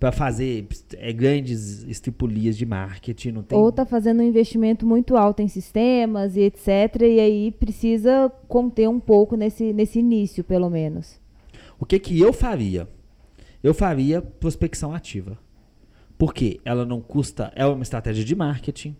[0.00, 0.66] Para fazer
[0.96, 3.32] é, grandes estripulias de marketing.
[3.32, 3.56] Não tem...
[3.56, 7.02] Ou está fazendo um investimento muito alto em sistemas e etc.
[7.02, 11.20] E aí precisa conter um pouco nesse, nesse início, pelo menos.
[11.78, 12.88] O que, que eu faria?
[13.62, 15.38] Eu faria prospecção ativa.
[16.18, 18.94] Porque ela não custa, é uma estratégia de marketing,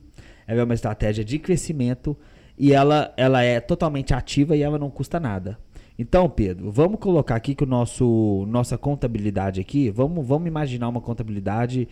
[0.46, 2.16] ela é uma estratégia de crescimento
[2.58, 5.58] e ela, ela é totalmente ativa e ela não custa nada.
[5.98, 11.00] Então, Pedro, vamos colocar aqui que o nosso nossa contabilidade aqui, vamos, vamos imaginar uma
[11.00, 11.86] contabilidade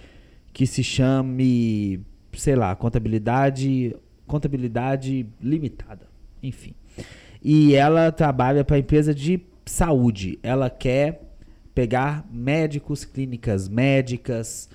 [0.50, 2.00] que se chame,
[2.32, 3.94] sei lá, contabilidade
[4.26, 6.06] contabilidade limitada,
[6.42, 6.74] enfim.
[7.42, 10.38] E ela trabalha para empresa de saúde.
[10.42, 11.27] Ela quer
[11.78, 14.68] pegar médicos, clínicas médicas,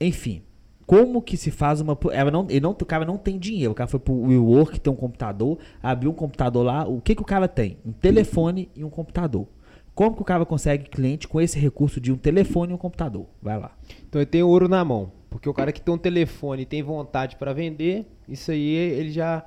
[0.00, 0.42] enfim.
[0.84, 1.96] Como que se faz uma.
[2.10, 3.70] Ela não, ele não, o cara não tem dinheiro.
[3.70, 6.88] O cara foi pro WeWork, tem um computador, abriu um computador lá.
[6.88, 7.78] O que, que o cara tem?
[7.86, 9.46] Um telefone e um computador.
[9.94, 13.26] Como que o cara consegue cliente com esse recurso de um telefone e um computador?
[13.40, 13.70] Vai lá.
[14.08, 15.12] Então ele tem ouro na mão.
[15.30, 19.12] Porque o cara que tem um telefone e tem vontade para vender, isso aí ele
[19.12, 19.44] já,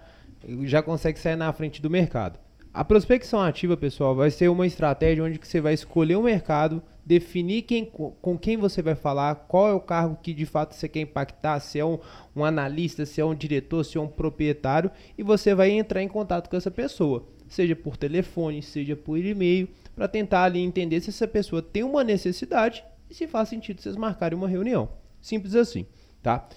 [0.61, 2.39] já consegue sair na frente do mercado.
[2.73, 6.81] A prospecção ativa, pessoal, vai ser uma estratégia onde que você vai escolher o mercado,
[7.05, 10.89] definir quem, com quem você vai falar, qual é o cargo que de fato você
[10.89, 11.99] quer impactar, se é um,
[12.35, 16.07] um analista, se é um diretor, se é um proprietário, e você vai entrar em
[16.07, 21.11] contato com essa pessoa, seja por telefone, seja por e-mail, para tentar ali entender se
[21.11, 24.89] essa pessoa tem uma necessidade e se faz sentido vocês marcarem uma reunião.
[25.21, 25.85] Simples assim,
[26.23, 26.49] tá?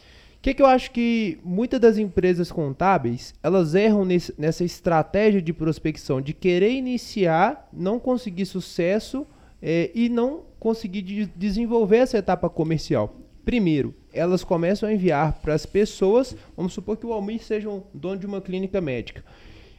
[0.46, 5.52] Que, que eu acho que muitas das empresas contábeis elas erram nesse, nessa estratégia de
[5.52, 9.26] prospecção de querer iniciar, não conseguir sucesso
[9.61, 13.16] é, e não conseguir de desenvolver essa etapa comercial.
[13.44, 17.82] Primeiro, elas começam a enviar para as pessoas, vamos supor que o Almir seja um
[17.92, 19.24] dono de uma clínica médica.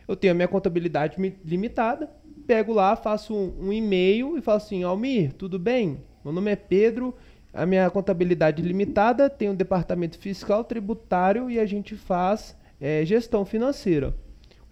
[0.06, 2.12] Eu tenho a minha contabilidade limitada,
[2.46, 6.00] pego lá, faço um, um e-mail e falo assim: Almir, tudo bem?
[6.26, 7.16] Meu nome é Pedro,
[7.58, 13.44] a minha contabilidade limitada, tem um departamento fiscal, tributário e a gente faz é, gestão
[13.44, 14.14] financeira.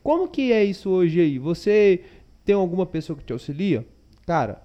[0.04, 1.39] Como que é isso hoje aí?
[1.39, 2.02] Você
[2.45, 3.84] tem alguma pessoa que te auxilia?
[4.24, 4.62] Cara,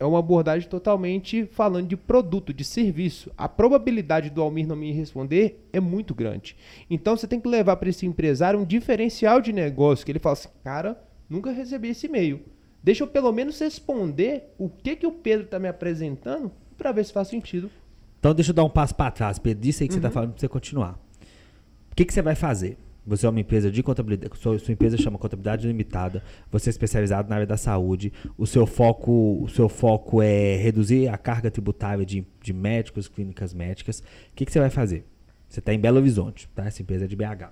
[0.00, 3.30] é uma abordagem totalmente falando de produto, de serviço.
[3.36, 6.56] A probabilidade do Almir não me responder é muito grande.
[6.88, 10.32] Então você tem que levar para esse empresário um diferencial de negócio, que ele fala
[10.32, 12.40] assim, cara, nunca recebi esse e-mail.
[12.82, 17.04] Deixa eu pelo menos responder o que, que o Pedro está me apresentando para ver
[17.04, 17.70] se faz sentido.
[18.18, 19.62] Então deixa eu dar um passo para trás, Pedro.
[19.62, 20.00] Disso aí que tá uhum.
[20.00, 20.98] você está falando para você continuar.
[21.90, 22.78] O que, que você vai fazer?
[23.06, 27.26] Você é uma empresa de contabilidade, sua, sua empresa chama Contabilidade Limitada, você é especializado
[27.30, 32.04] na área da saúde, o seu foco, o seu foco é reduzir a carga tributária
[32.04, 34.00] de, de médicos, clínicas médicas.
[34.00, 35.06] O que, que você vai fazer?
[35.48, 36.66] Você está em Belo Horizonte, tá?
[36.66, 37.50] Essa empresa é de BH.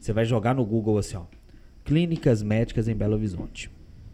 [0.00, 1.24] Você vai jogar no Google assim, ó.
[1.84, 3.70] Clínicas médicas em Belo Horizonte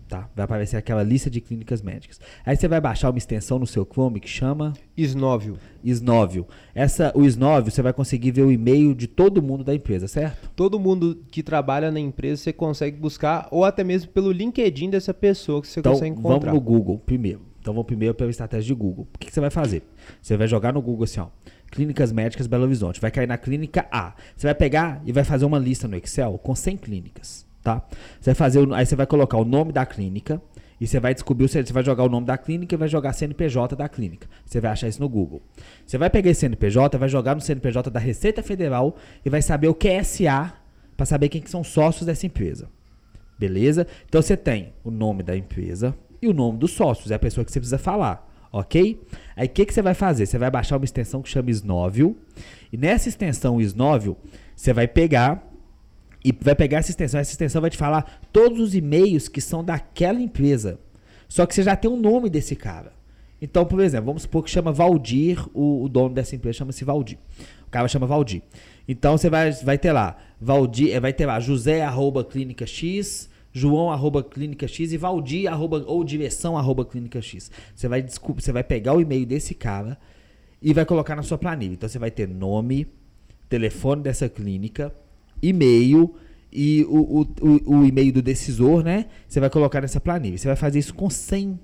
[0.09, 0.29] tá?
[0.35, 2.21] Vai aparecer aquela lista de clínicas médicas.
[2.45, 5.57] Aí você vai baixar uma extensão no seu Chrome que chama Isnovio.
[5.83, 6.47] Isnovio.
[6.75, 10.51] Essa o Isnovio você vai conseguir ver o e-mail de todo mundo da empresa, certo?
[10.55, 15.12] Todo mundo que trabalha na empresa você consegue buscar ou até mesmo pelo LinkedIn dessa
[15.12, 16.51] pessoa que você então, consegue encontrar.
[16.51, 17.40] Vamos no Google primeiro.
[17.61, 19.09] Então vamos primeiro pela estratégia de Google.
[19.14, 19.83] O que, que você vai fazer?
[20.21, 21.29] Você vai jogar no Google assim, ó.
[21.71, 23.01] Clínicas médicas Belo Horizonte.
[23.01, 24.14] Vai cair na clínica A.
[24.37, 27.83] Você vai pegar e vai fazer uma lista no Excel com 100 clínicas tá?
[28.20, 30.40] Você vai fazer, aí você vai colocar o nome da clínica
[30.79, 33.74] e você vai descobrir, você vai jogar o nome da clínica e vai jogar CNPJ
[33.74, 34.29] da clínica.
[34.44, 35.40] Você vai achar isso no Google.
[35.85, 39.68] Você vai pegar esse CNPJ, vai jogar no CNPJ da Receita Federal e vai saber
[39.68, 40.53] o que é SA
[40.94, 42.68] para saber quem que são sócios dessa empresa.
[43.38, 43.87] Beleza?
[44.07, 47.44] Então você tem o nome da empresa e o nome dos sócios, é a pessoa
[47.44, 48.31] que você precisa falar.
[48.53, 49.00] Ok?
[49.35, 50.27] Aí o que, que você vai fazer?
[50.27, 52.16] Você vai baixar uma extensão que chama Snovio.
[52.72, 54.16] E nessa extensão Snovio,
[54.55, 55.54] você vai pegar
[56.25, 57.21] e vai pegar essa extensão.
[57.21, 60.81] Essa extensão vai te falar todos os e-mails que são daquela empresa.
[61.29, 62.93] Só que você já tem o um nome desse cara.
[63.41, 67.19] Então, por exemplo, vamos supor que chama Valdir, o, o dono dessa empresa chama-se Valdir.
[67.67, 68.43] O cara chama Valdir.
[68.89, 73.29] Então você vai, vai ter lá, Valdir, eh, vai ter lá José arroba clínica X,
[73.53, 77.51] João arroba clínica X e Valdir arroba, ou direção arroba clínica X.
[77.75, 79.99] Você vai, você vai pegar o e-mail desse cara
[80.63, 81.75] e vai colocar na sua planilha.
[81.75, 82.87] Então você vai ter nome,
[83.49, 84.95] telefone dessa clínica,
[85.42, 86.14] e-mail
[86.53, 89.07] e o, o, o, o e-mail do decisor, né?
[89.27, 90.38] Você vai colocar nessa planilha.
[90.38, 91.59] Você vai fazer isso com 100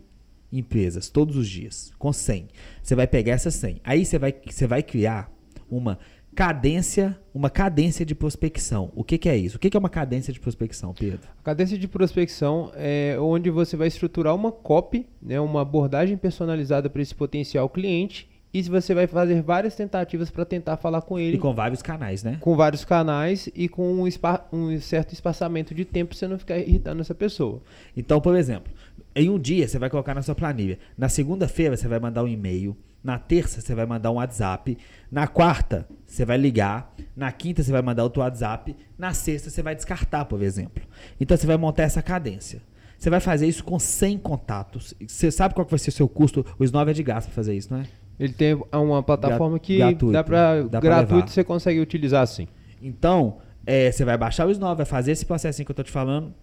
[0.52, 2.48] empresas todos os dias, com 100.
[2.83, 3.80] Você vai pegar essas 100.
[3.85, 5.33] Aí você vai, você vai criar
[5.70, 5.98] uma
[6.35, 8.90] cadência, uma cadência de prospecção.
[8.94, 9.56] O que, que é isso?
[9.56, 11.28] O que, que é uma cadência de prospecção, Pedro?
[11.38, 16.88] A cadência de prospecção é onde você vai estruturar uma copy, né, uma abordagem personalizada
[16.90, 21.36] para esse potencial cliente e você vai fazer várias tentativas para tentar falar com ele.
[21.36, 22.38] E com vários canais, né?
[22.40, 24.08] Com vários canais e com um,
[24.52, 27.62] um certo espaçamento de tempo você não ficar irritando essa pessoa.
[27.96, 28.72] Então, por exemplo,
[29.14, 30.78] em um dia você vai colocar na sua planilha.
[30.98, 32.76] Na segunda-feira você vai mandar um e-mail.
[33.02, 34.76] Na terça você vai mandar um WhatsApp.
[35.10, 36.92] Na quarta você vai ligar.
[37.16, 38.76] Na quinta você vai mandar outro WhatsApp.
[38.98, 40.82] Na sexta você vai descartar, por exemplo.
[41.20, 42.60] Então você vai montar essa cadência.
[42.98, 44.92] Você vai fazer isso com 100 contatos.
[45.06, 46.44] Você sabe qual vai ser o seu custo?
[46.58, 47.86] O Snove é de graça para fazer isso, não é?
[48.20, 52.46] Ele tem uma plataforma que gratuito, dá para gratuito você consegue utilizar assim.
[52.83, 55.90] Então, é, você vai baixar o Snove, vai fazer esse processinho que eu tô te
[55.90, 56.35] falando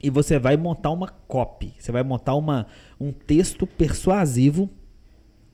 [0.00, 1.74] e você vai montar uma copy.
[1.76, 2.68] Você vai montar uma,
[3.00, 4.70] um texto persuasivo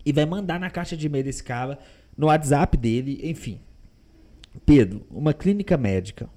[0.04, 1.78] e vai mandar na caixa de e-mail desse cara,
[2.14, 3.58] no WhatsApp dele, enfim.
[4.66, 6.28] Pedro, uma clínica médica.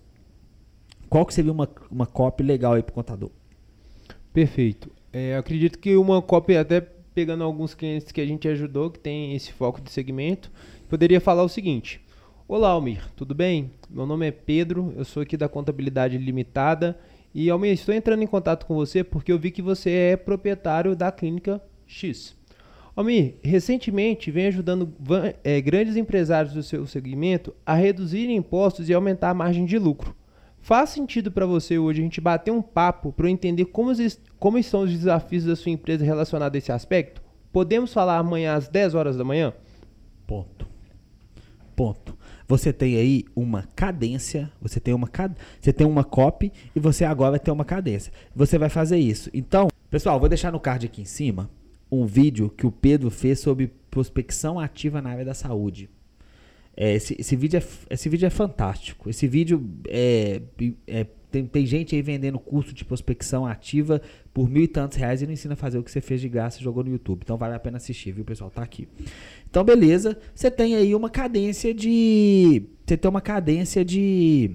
[1.09, 3.29] Qual que seria uma, uma copy legal aí pro contador?
[4.31, 4.89] Perfeito.
[5.11, 6.87] É, acredito que uma copy até
[7.17, 10.51] pegando alguns clientes que a gente ajudou, que tem esse foco de segmento,
[10.87, 11.99] poderia falar o seguinte:
[12.47, 13.71] Olá, Almir, tudo bem?
[13.89, 16.95] Meu nome é Pedro, eu sou aqui da Contabilidade Limitada
[17.33, 20.95] e, Almir, estou entrando em contato com você porque eu vi que você é proprietário
[20.95, 22.35] da Clínica X.
[22.95, 24.93] Almir, recentemente vem ajudando
[25.43, 30.15] é, grandes empresários do seu segmento a reduzir impostos e aumentar a margem de lucro.
[30.67, 33.89] Faz sentido para você hoje a gente bater um papo para entender como,
[34.37, 37.21] como estão os desafios da sua empresa relacionados a esse aspecto?
[37.53, 39.53] Podemos falar amanhã às 10 horas da manhã?
[40.27, 40.67] Ponto.
[41.73, 42.17] Ponto.
[42.49, 45.09] Você tem aí uma cadência, você tem uma
[45.61, 48.11] você tem uma copy e você agora vai ter uma cadência.
[48.35, 49.29] Você vai fazer isso.
[49.33, 51.49] Então, pessoal, vou deixar no card aqui em cima
[51.89, 55.89] um vídeo que o Pedro fez sobre prospecção ativa na área da saúde.
[56.79, 59.09] É, esse, esse, vídeo é, esse vídeo é fantástico.
[59.09, 60.43] Esse vídeo é,
[60.85, 63.99] é tem, tem, gente aí vendendo curso de prospecção ativa
[64.31, 66.29] por mil e tantos reais e não ensina a fazer o que você fez de
[66.29, 67.21] graça e jogou no YouTube.
[67.23, 68.51] Então vale a pena assistir, viu, pessoal?
[68.51, 68.87] Tá aqui.
[69.49, 70.17] Então, beleza.
[70.35, 72.63] Você tem aí uma cadência de.
[72.85, 74.51] Você tem uma cadência de.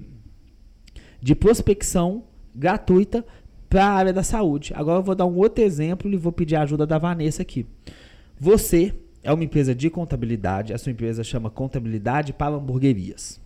[1.21, 2.23] De prospecção
[2.55, 3.25] gratuita
[3.69, 4.71] para a área da saúde.
[4.75, 7.65] Agora eu vou dar um outro exemplo e vou pedir a ajuda da Vanessa aqui.
[8.39, 13.41] Você é uma empresa de contabilidade, a sua empresa chama Contabilidade para Hamburguerias.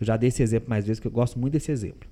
[0.00, 2.08] Eu já dei esse exemplo mais vezes, que eu gosto muito desse exemplo.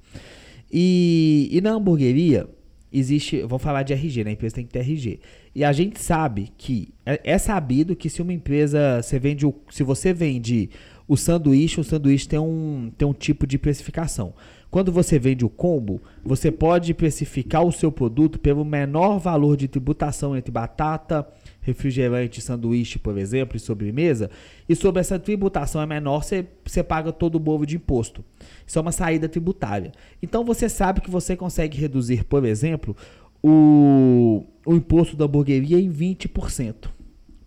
[0.70, 2.48] E, e na hamburgueria,
[2.92, 4.30] existe, vou falar de RG, né?
[4.30, 5.20] A empresa tem que ter RG.
[5.54, 9.54] E a gente sabe que é, é sabido que se uma empresa, você vende o,
[9.70, 10.70] se você vende
[11.08, 14.34] o sanduíche, o sanduíche tem um, tem um tipo de precificação.
[14.76, 19.66] Quando você vende o combo, você pode precificar o seu produto pelo menor valor de
[19.66, 21.26] tributação entre batata,
[21.62, 24.30] refrigerante, sanduíche, por exemplo, e sobremesa,
[24.68, 28.22] e sobre essa tributação é menor, você, você paga todo o bolo de imposto.
[28.66, 29.92] Isso é uma saída tributária.
[30.22, 32.94] Então você sabe que você consegue reduzir, por exemplo,
[33.42, 36.90] o, o imposto da hamburgueria em 20%.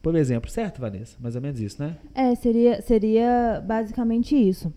[0.01, 1.15] Por exemplo, certo, Vanessa?
[1.19, 1.95] Mais ou menos isso, né?
[2.15, 4.73] É, seria, seria basicamente isso.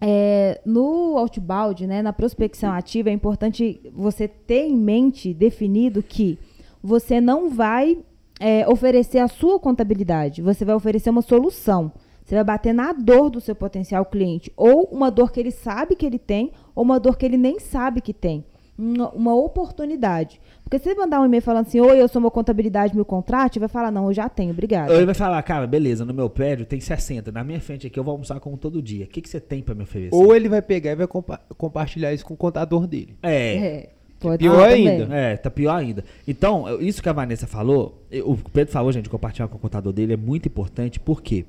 [0.00, 6.38] É, no outbound, né, na prospecção ativa, é importante você ter em mente definido que
[6.82, 7.98] você não vai
[8.38, 11.92] é, oferecer a sua contabilidade, você vai oferecer uma solução.
[12.24, 15.96] Você vai bater na dor do seu potencial cliente, ou uma dor que ele sabe
[15.96, 18.44] que ele tem, ou uma dor que ele nem sabe que tem.
[18.76, 20.38] Uma, uma oportunidade.
[20.68, 23.58] Porque se você mandar um e-mail falando assim, oi, eu sou uma contabilidade, me contrate,
[23.58, 24.90] vai falar, não, eu já tenho, obrigado.
[24.90, 27.98] Ou ele vai falar, cara, beleza, no meu prédio tem 60, na minha frente aqui
[27.98, 29.06] eu vou almoçar como todo dia.
[29.06, 30.14] O que, que você tem para me oferecer?
[30.14, 33.16] Ou ele vai pegar e vai compa compartilhar isso com o contador dele.
[33.22, 33.56] É.
[33.56, 33.88] é.
[34.20, 35.06] Pode pior ainda.
[35.06, 35.18] Também.
[35.18, 36.04] É, tá pior ainda.
[36.26, 40.12] Então, isso que a Vanessa falou, o Pedro falou, gente, compartilhar com o contador dele
[40.12, 41.46] é muito importante, porque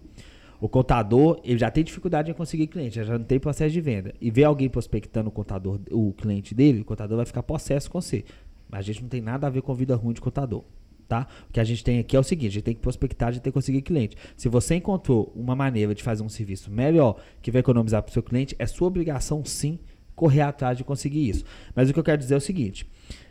[0.61, 4.13] o contador, ele já tem dificuldade em conseguir cliente, já não tem processo de venda.
[4.21, 7.99] E ver alguém prospectando o contador, o cliente dele, o contador vai ficar possesso com
[7.99, 8.23] você.
[8.69, 10.63] Mas a gente não tem nada a ver com vida ruim de contador.
[11.07, 11.27] Tá?
[11.49, 13.31] O que a gente tem aqui é o seguinte: a gente tem que prospectar, a
[13.31, 14.15] gente tem que conseguir cliente.
[14.37, 18.13] Se você encontrou uma maneira de fazer um serviço melhor que vai economizar para o
[18.13, 19.79] seu cliente, é sua obrigação sim
[20.15, 21.43] correr atrás de conseguir isso.
[21.73, 22.85] Mas o que eu quero dizer é o seguinte: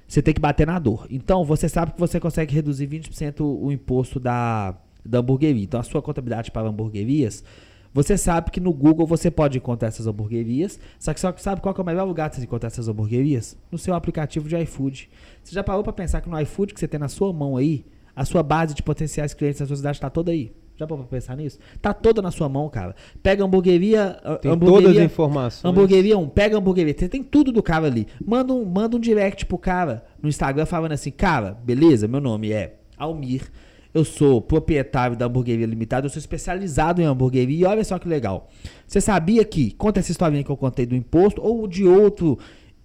[0.08, 1.06] você tem que bater na dor.
[1.10, 4.74] Então, você sabe que você consegue reduzir 20% o imposto da,
[5.04, 5.62] da hamburgueria.
[5.62, 7.44] Então, a sua contabilidade para hamburguerias,
[7.92, 10.78] você sabe que no Google você pode encontrar essas hamburguerias.
[10.98, 13.56] Só que sabe qual é o melhor lugar de você encontrar essas hamburguerias?
[13.70, 15.08] No seu aplicativo de iFood.
[15.42, 17.84] Você já parou para pensar que no iFood que você tem na sua mão aí,
[18.14, 20.52] a sua base de potenciais clientes na sua cidade está toda aí?
[20.76, 21.58] Já para pensar nisso?
[21.82, 22.94] Tá toda na sua mão, cara.
[23.20, 24.16] Pega hamburgueria.
[24.40, 25.68] Tem hamburgueria, todas as informações.
[25.68, 26.94] Hamburgueria 1, pega hamburgueria.
[26.96, 28.06] Você tem tudo do cara ali.
[28.24, 32.52] Manda um, manda um direct pro cara no Instagram falando assim: Cara, beleza, meu nome
[32.52, 33.50] é Almir.
[33.92, 37.60] Eu sou proprietário da hamburgueria limitada, eu sou especializado em hamburgueria.
[37.60, 38.48] E olha só que legal.
[38.86, 42.38] Você sabia que, conta essa historinha que eu contei do imposto ou de outro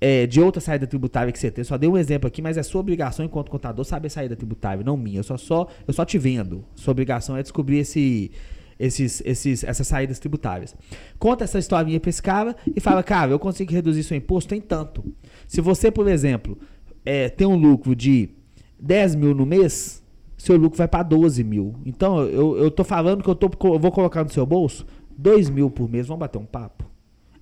[0.04, 1.64] é, de outra saída tributária que você tem.
[1.64, 4.98] Só dei um exemplo aqui, mas é sua obrigação enquanto contador saber saída tributária, não
[4.98, 5.20] minha.
[5.20, 6.66] Eu só, só, eu só te vendo.
[6.76, 8.30] Sua obrigação é descobrir esse,
[8.78, 10.76] esses, esses, essas saídas tributárias.
[11.18, 14.60] Conta essa historinha para esse cara e fala, cara, eu consigo reduzir seu imposto em
[14.60, 15.06] tanto.
[15.48, 16.58] Se você, por exemplo,
[17.06, 18.30] é, tem um lucro de
[18.78, 20.03] 10 mil no mês,
[20.38, 21.76] seu lucro vai para 12 mil.
[21.86, 24.86] Então, eu, eu tô falando que eu, tô, eu vou colocar no seu bolso
[25.18, 26.86] 2 mil por mês, vamos bater um papo.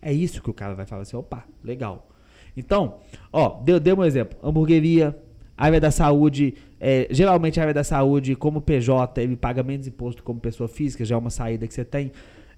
[0.01, 2.09] É isso que o cara vai falar assim, opa, legal.
[2.55, 2.95] Então,
[3.31, 4.37] ó, deu, deu um exemplo.
[4.43, 5.17] Hamburgueria,
[5.57, 10.23] área da saúde, é, geralmente a área da saúde, como PJ, ele paga menos imposto
[10.23, 12.11] como pessoa física, já é uma saída que você tem.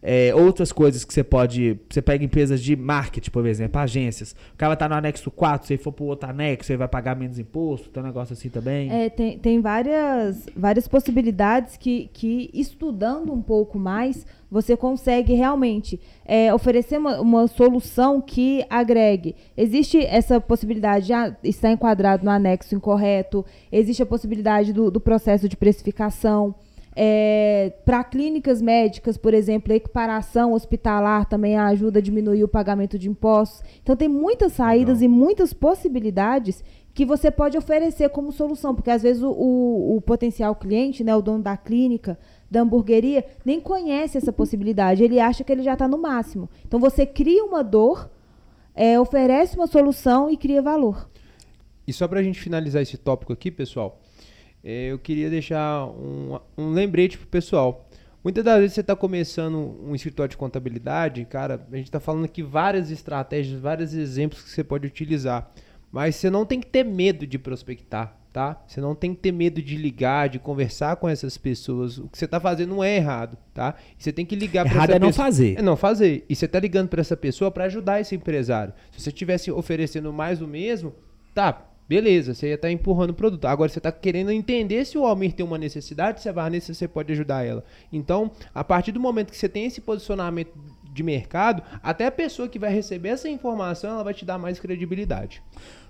[0.06, 1.80] É, outras coisas que você pode.
[1.90, 4.36] Você pega empresas de marketing, por exemplo, agências.
[4.54, 7.16] O cara tá no anexo 4, se ele for pro outro anexo, ele vai pagar
[7.16, 8.92] menos imposto, tem um negócio assim também.
[8.92, 15.98] É, tem, tem várias, várias possibilidades que, que, estudando um pouco mais, você consegue realmente
[16.26, 19.38] é, oferecer uma, uma, solução que agregue.
[19.56, 25.00] Existe essa possibilidade de ah, estar enquadrado no anexo incorreto, existe a possibilidade do, do
[25.00, 26.54] processo de precificação.
[26.96, 33.00] É, para clínicas médicas, por exemplo, a equiparação hospitalar também ajuda a diminuir o pagamento
[33.00, 33.64] de impostos.
[33.82, 35.16] Então, tem muitas saídas Legal.
[35.16, 36.64] e muitas possibilidades
[36.94, 41.16] que você pode oferecer como solução, porque às vezes o, o, o, potencial cliente, né,
[41.16, 42.20] o dono da clínica,
[42.52, 45.04] da hamburgueria, nem conhece essa possibilidade.
[45.04, 46.48] Ele acha que ele já está no máximo.
[46.68, 48.12] Então, você cria uma dor
[48.76, 51.10] é, oferece uma solução e cria valor.
[51.88, 54.00] E só para a gente finalizar esse tópico aqui, pessoal,
[54.64, 57.86] eu queria deixar um, um lembrete pro pessoal.
[58.24, 62.24] Muitas das vezes você está começando um escritório de contabilidade, cara, a gente está falando
[62.24, 65.52] aqui várias estratégias, vários exemplos que você pode utilizar.
[65.92, 68.64] Mas você não tem que ter medo de prospectar, tá?
[68.66, 71.98] Você não tem que ter medo de ligar, de conversar com essas pessoas.
[71.98, 73.76] O que você está fazendo não é errado, tá?
[74.00, 74.96] E você tem que ligar para essa pessoa.
[74.96, 75.60] é não fazer.
[75.60, 76.26] É não fazer.
[76.30, 78.74] E você está ligando para essa pessoa para ajudar esse empresário.
[78.92, 80.96] Se você estivesse oferecendo mais o mesmo,
[81.34, 83.46] tá, beleza, você ia estar tá empurrando o produto.
[83.46, 86.88] Agora você está querendo entender se o Almir tem uma necessidade, se a Vanessa você
[86.88, 87.64] pode ajudar ela.
[87.92, 90.52] Então, a partir do momento que você tem esse posicionamento
[90.94, 94.60] de mercado, até a pessoa que vai receber essa informação, ela vai te dar mais
[94.60, 95.42] credibilidade.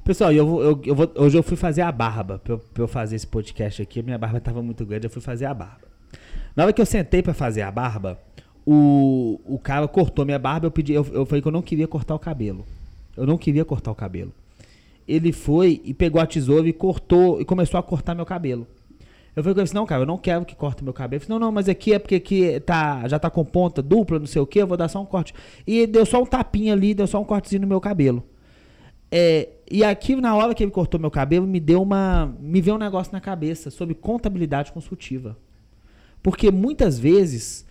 [0.04, 3.16] Pessoal, eu, eu, eu vou, hoje eu fui fazer a barba pra eu, eu fazer
[3.16, 4.02] esse podcast aqui.
[4.02, 5.88] Minha barba estava muito grande, eu fui fazer a barba.
[6.56, 8.20] Na hora que eu sentei para fazer a barba,
[8.66, 10.68] o, o cara cortou minha barba.
[10.68, 12.66] Eu pedi, eu, eu falei que eu não queria cortar o cabelo.
[13.16, 14.34] Eu não queria cortar o cabelo.
[15.08, 18.68] Ele foi e pegou a tesoura e cortou e começou a cortar meu cabelo.
[19.36, 21.20] Eu falei com ele assim, não, cara, eu não quero que corte meu cabelo.
[21.20, 24.20] Ele falou, não, não, mas aqui é porque aqui tá, já tá com ponta dupla,
[24.20, 25.34] não sei o que, eu vou dar só um corte.
[25.66, 28.24] E deu só um tapinha ali, deu só um cortezinho no meu cabelo.
[29.12, 32.36] É, e aqui, na hora que ele cortou meu cabelo, me deu uma.
[32.40, 35.38] Me veio um negócio na cabeça sobre contabilidade consultiva.
[36.22, 37.66] Porque muitas vezes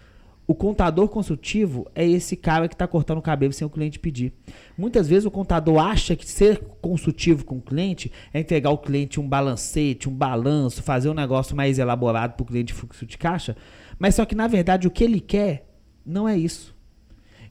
[0.47, 4.33] o contador consultivo é esse cara que está cortando o cabelo sem o cliente pedir.
[4.77, 9.21] Muitas vezes o contador acha que ser consultivo com o cliente é entregar ao cliente
[9.21, 13.57] um balancete, um balanço, fazer um negócio mais elaborado para o cliente fluxo de caixa.
[13.99, 15.69] Mas só que na verdade o que ele quer
[16.05, 16.75] não é isso.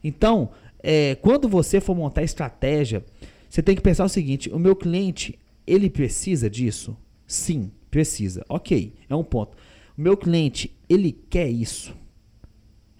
[0.04, 0.50] Então,
[0.84, 3.06] é, quando você for montar estratégia
[3.52, 5.38] você tem que pensar o seguinte: o meu cliente,
[5.68, 6.96] ele precisa disso?
[7.28, 8.46] Sim, precisa.
[8.48, 9.58] Ok, é um ponto.
[9.98, 11.94] O meu cliente, ele quer isso.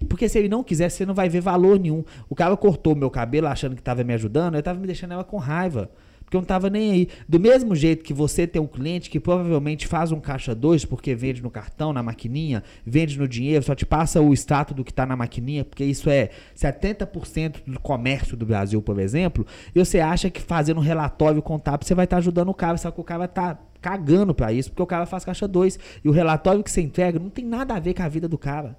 [0.08, 2.04] Porque se ele não quiser, você não vai ver valor nenhum.
[2.30, 5.24] O cara cortou meu cabelo achando que estava me ajudando, eu estava me deixando ela
[5.24, 5.90] com raiva
[6.32, 7.10] porque eu não estava nem aí.
[7.28, 11.14] Do mesmo jeito que você tem um cliente que provavelmente faz um caixa 2 porque
[11.14, 14.92] vende no cartão, na maquininha, vende no dinheiro, só te passa o extrato do que
[14.92, 19.46] está na maquininha, porque isso é 70% do comércio do Brasil, por exemplo,
[19.76, 22.78] e você acha que fazendo um relatório contábil você vai estar tá ajudando o cara,
[22.78, 26.08] só que o cara está cagando para isso, porque o cara faz caixa 2 e
[26.08, 28.78] o relatório que você entrega não tem nada a ver com a vida do cara.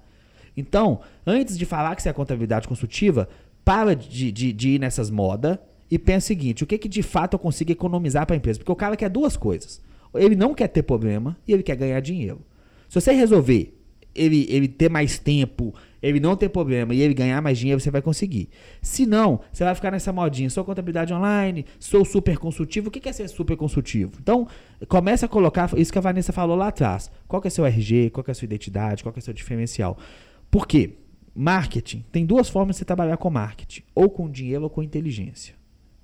[0.55, 3.27] Então, antes de falar que você é contabilidade consultiva,
[3.65, 5.57] para de, de, de ir nessas modas
[5.89, 8.59] e pensa o seguinte: o que, que de fato eu consigo economizar para a empresa?
[8.59, 9.81] Porque o cara quer duas coisas.
[10.13, 12.41] Ele não quer ter problema e ele quer ganhar dinheiro.
[12.87, 13.73] Se você resolver
[14.13, 17.89] ele, ele ter mais tempo, ele não ter problema e ele ganhar mais dinheiro, você
[17.89, 18.49] vai conseguir.
[18.81, 20.49] Se não, você vai ficar nessa modinha.
[20.49, 22.89] Sou contabilidade online, sou super consultivo.
[22.89, 24.13] O que é ser super consultivo?
[24.21, 24.47] Então,
[24.87, 27.09] começa a colocar isso que a Vanessa falou lá atrás.
[27.27, 29.97] Qual é seu RG, qual é a sua identidade, qual é o seu diferencial.
[30.53, 30.93] Por quê?
[31.35, 32.05] Marketing.
[32.11, 33.81] Tem duas formas de você trabalhar com marketing.
[33.95, 35.55] Ou com dinheiro ou com inteligência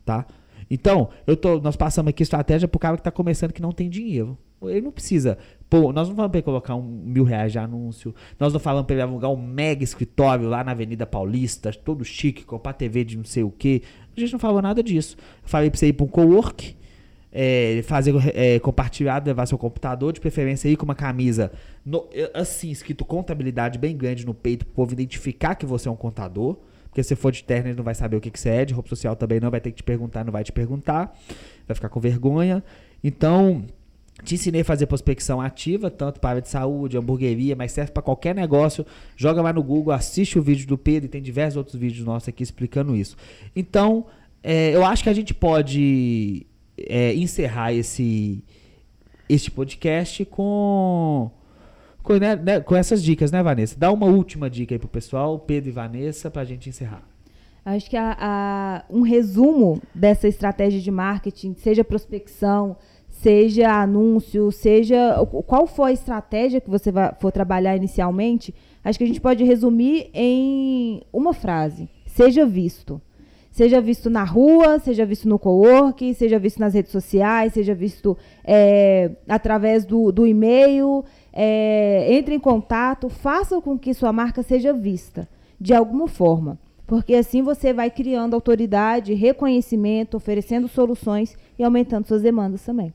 [0.09, 0.25] tá?
[0.71, 3.87] Então, eu tô, nós passamos aqui estratégia pro cara que está começando que não tem
[3.89, 4.37] dinheiro.
[4.63, 5.37] Ele não precisa.
[5.69, 8.13] Pô, nós não falamos para ele colocar um mil reais de anúncio.
[8.39, 12.43] Nós não falamos para ele alugar um mega escritório lá na Avenida Paulista, todo chique,
[12.43, 13.83] comprar TV de não sei o quê.
[14.15, 15.15] A gente não falou nada disso.
[15.43, 16.75] Eu falei para você ir para um co-work,
[17.31, 21.51] é, fazer é, compartilhado, levar seu computador, de preferência aí com uma camisa
[21.85, 25.91] no, assim, escrito contabilidade bem grande no peito, para o povo identificar que você é
[25.91, 26.57] um contador.
[26.89, 28.65] Porque se for de terno, ele não vai saber o que, que você é.
[28.65, 31.15] De roupa social também não vai ter que te perguntar, não vai te perguntar.
[31.67, 32.63] Vai ficar com vergonha.
[33.03, 33.63] Então,
[34.23, 38.01] te ensinei a fazer prospecção ativa, tanto para área de saúde, hamburgueria, mas serve para
[38.01, 38.85] qualquer negócio.
[39.15, 42.27] Joga lá no Google, assiste o vídeo do Pedro e tem diversos outros vídeos nossos
[42.27, 43.15] aqui explicando isso.
[43.55, 44.07] Então,
[44.43, 46.45] é, eu acho que a gente pode
[46.87, 48.43] é, encerrar esse,
[49.27, 51.31] este podcast com
[52.03, 53.77] com, né, né, com essas dicas, né, Vanessa?
[53.77, 57.03] Dá uma última dica aí pro pessoal, Pedro e Vanessa, pra gente encerrar.
[57.63, 62.77] Acho que a, a, um resumo dessa estratégia de marketing, seja prospecção,
[63.09, 65.15] seja anúncio, seja
[65.45, 69.43] qual for a estratégia que você vai, for trabalhar inicialmente, acho que a gente pode
[69.43, 73.01] resumir em uma frase: seja visto.
[73.59, 78.17] Seja visto na rua, seja visto no co-work, seja visto nas redes sociais, seja visto
[78.41, 81.03] é, através do, do e-mail,
[81.33, 85.27] é, entre em contato, faça com que sua marca seja vista
[85.59, 86.57] de alguma forma.
[86.87, 92.93] Porque assim você vai criando autoridade, reconhecimento, oferecendo soluções e aumentando suas demandas também.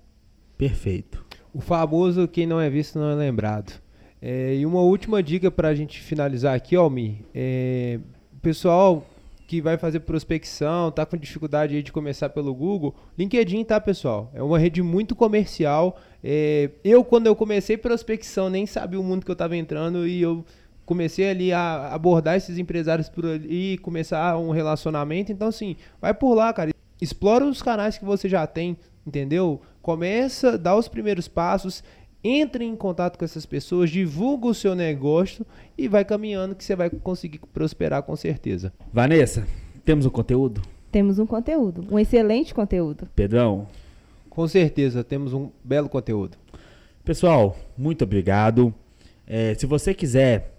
[0.56, 1.26] Perfeito.
[1.52, 3.78] O famoso quem não é visto não é lembrado.
[4.18, 7.22] É, e uma última dica para a gente finalizar aqui, Almi.
[7.34, 8.00] É,
[8.40, 9.04] pessoal
[9.46, 14.30] que vai fazer prospecção, tá com dificuldade de começar pelo Google, LinkedIn, tá, pessoal?
[14.34, 16.00] É uma rede muito comercial.
[16.22, 20.22] É, eu, quando eu comecei prospecção, nem sabia o mundo que eu estava entrando e
[20.22, 20.44] eu
[20.86, 25.30] comecei ali a abordar esses empresários por ali, começar um relacionamento.
[25.30, 26.70] Então, assim, vai por lá, cara.
[27.00, 28.76] explora os canais que você já tem,
[29.06, 29.60] entendeu?
[29.82, 31.84] Começa, dá os primeiros passos,
[32.24, 35.44] entre em contato com essas pessoas, divulga o seu negócio
[35.76, 38.72] e vai caminhando que você vai conseguir prosperar com certeza.
[38.90, 39.46] Vanessa,
[39.84, 40.62] temos um conteúdo?
[40.90, 43.06] Temos um conteúdo, um excelente conteúdo.
[43.14, 43.66] Pedrão?
[44.30, 46.38] Com certeza, temos um belo conteúdo.
[47.04, 48.74] Pessoal, muito obrigado.
[49.26, 50.54] É, se você quiser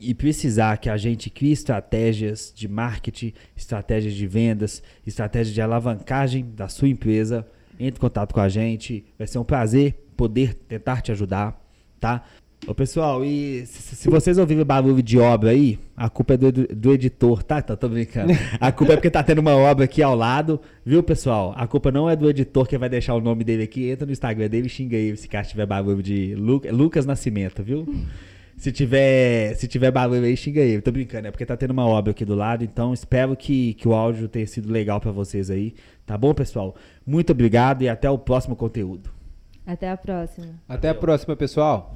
[0.00, 6.46] e precisar que a gente crie estratégias de marketing, estratégias de vendas, estratégias de alavancagem
[6.54, 7.46] da sua empresa,
[7.78, 9.04] entre em contato com a gente.
[9.18, 11.56] Vai ser um prazer poder tentar te ajudar,
[12.00, 12.24] tá?
[12.66, 16.92] Ô pessoal, e se, vocês ouvirem barulho de obra aí, a culpa é do, do
[16.92, 17.62] editor, tá?
[17.62, 18.32] Tá, tô brincando.
[18.60, 21.54] A culpa é porque tá tendo uma obra aqui ao lado, viu, pessoal?
[21.56, 23.88] A culpa não é do editor que vai deixar o nome dele aqui.
[23.88, 27.62] Entra no Instagram dele e xinga aí se caso tiver barulho de Lu, Lucas Nascimento,
[27.62, 27.86] viu?
[28.56, 30.80] Se tiver, se tiver barulho aí, xinga aí.
[30.82, 33.86] Tô brincando, é porque tá tendo uma obra aqui do lado, então espero que, que
[33.86, 35.74] o áudio tenha sido legal para vocês aí.
[36.04, 36.74] Tá bom, pessoal?
[37.06, 39.17] Muito obrigado e até o próximo conteúdo.
[39.68, 40.54] Até a próxima.
[40.66, 41.94] Até a próxima, pessoal.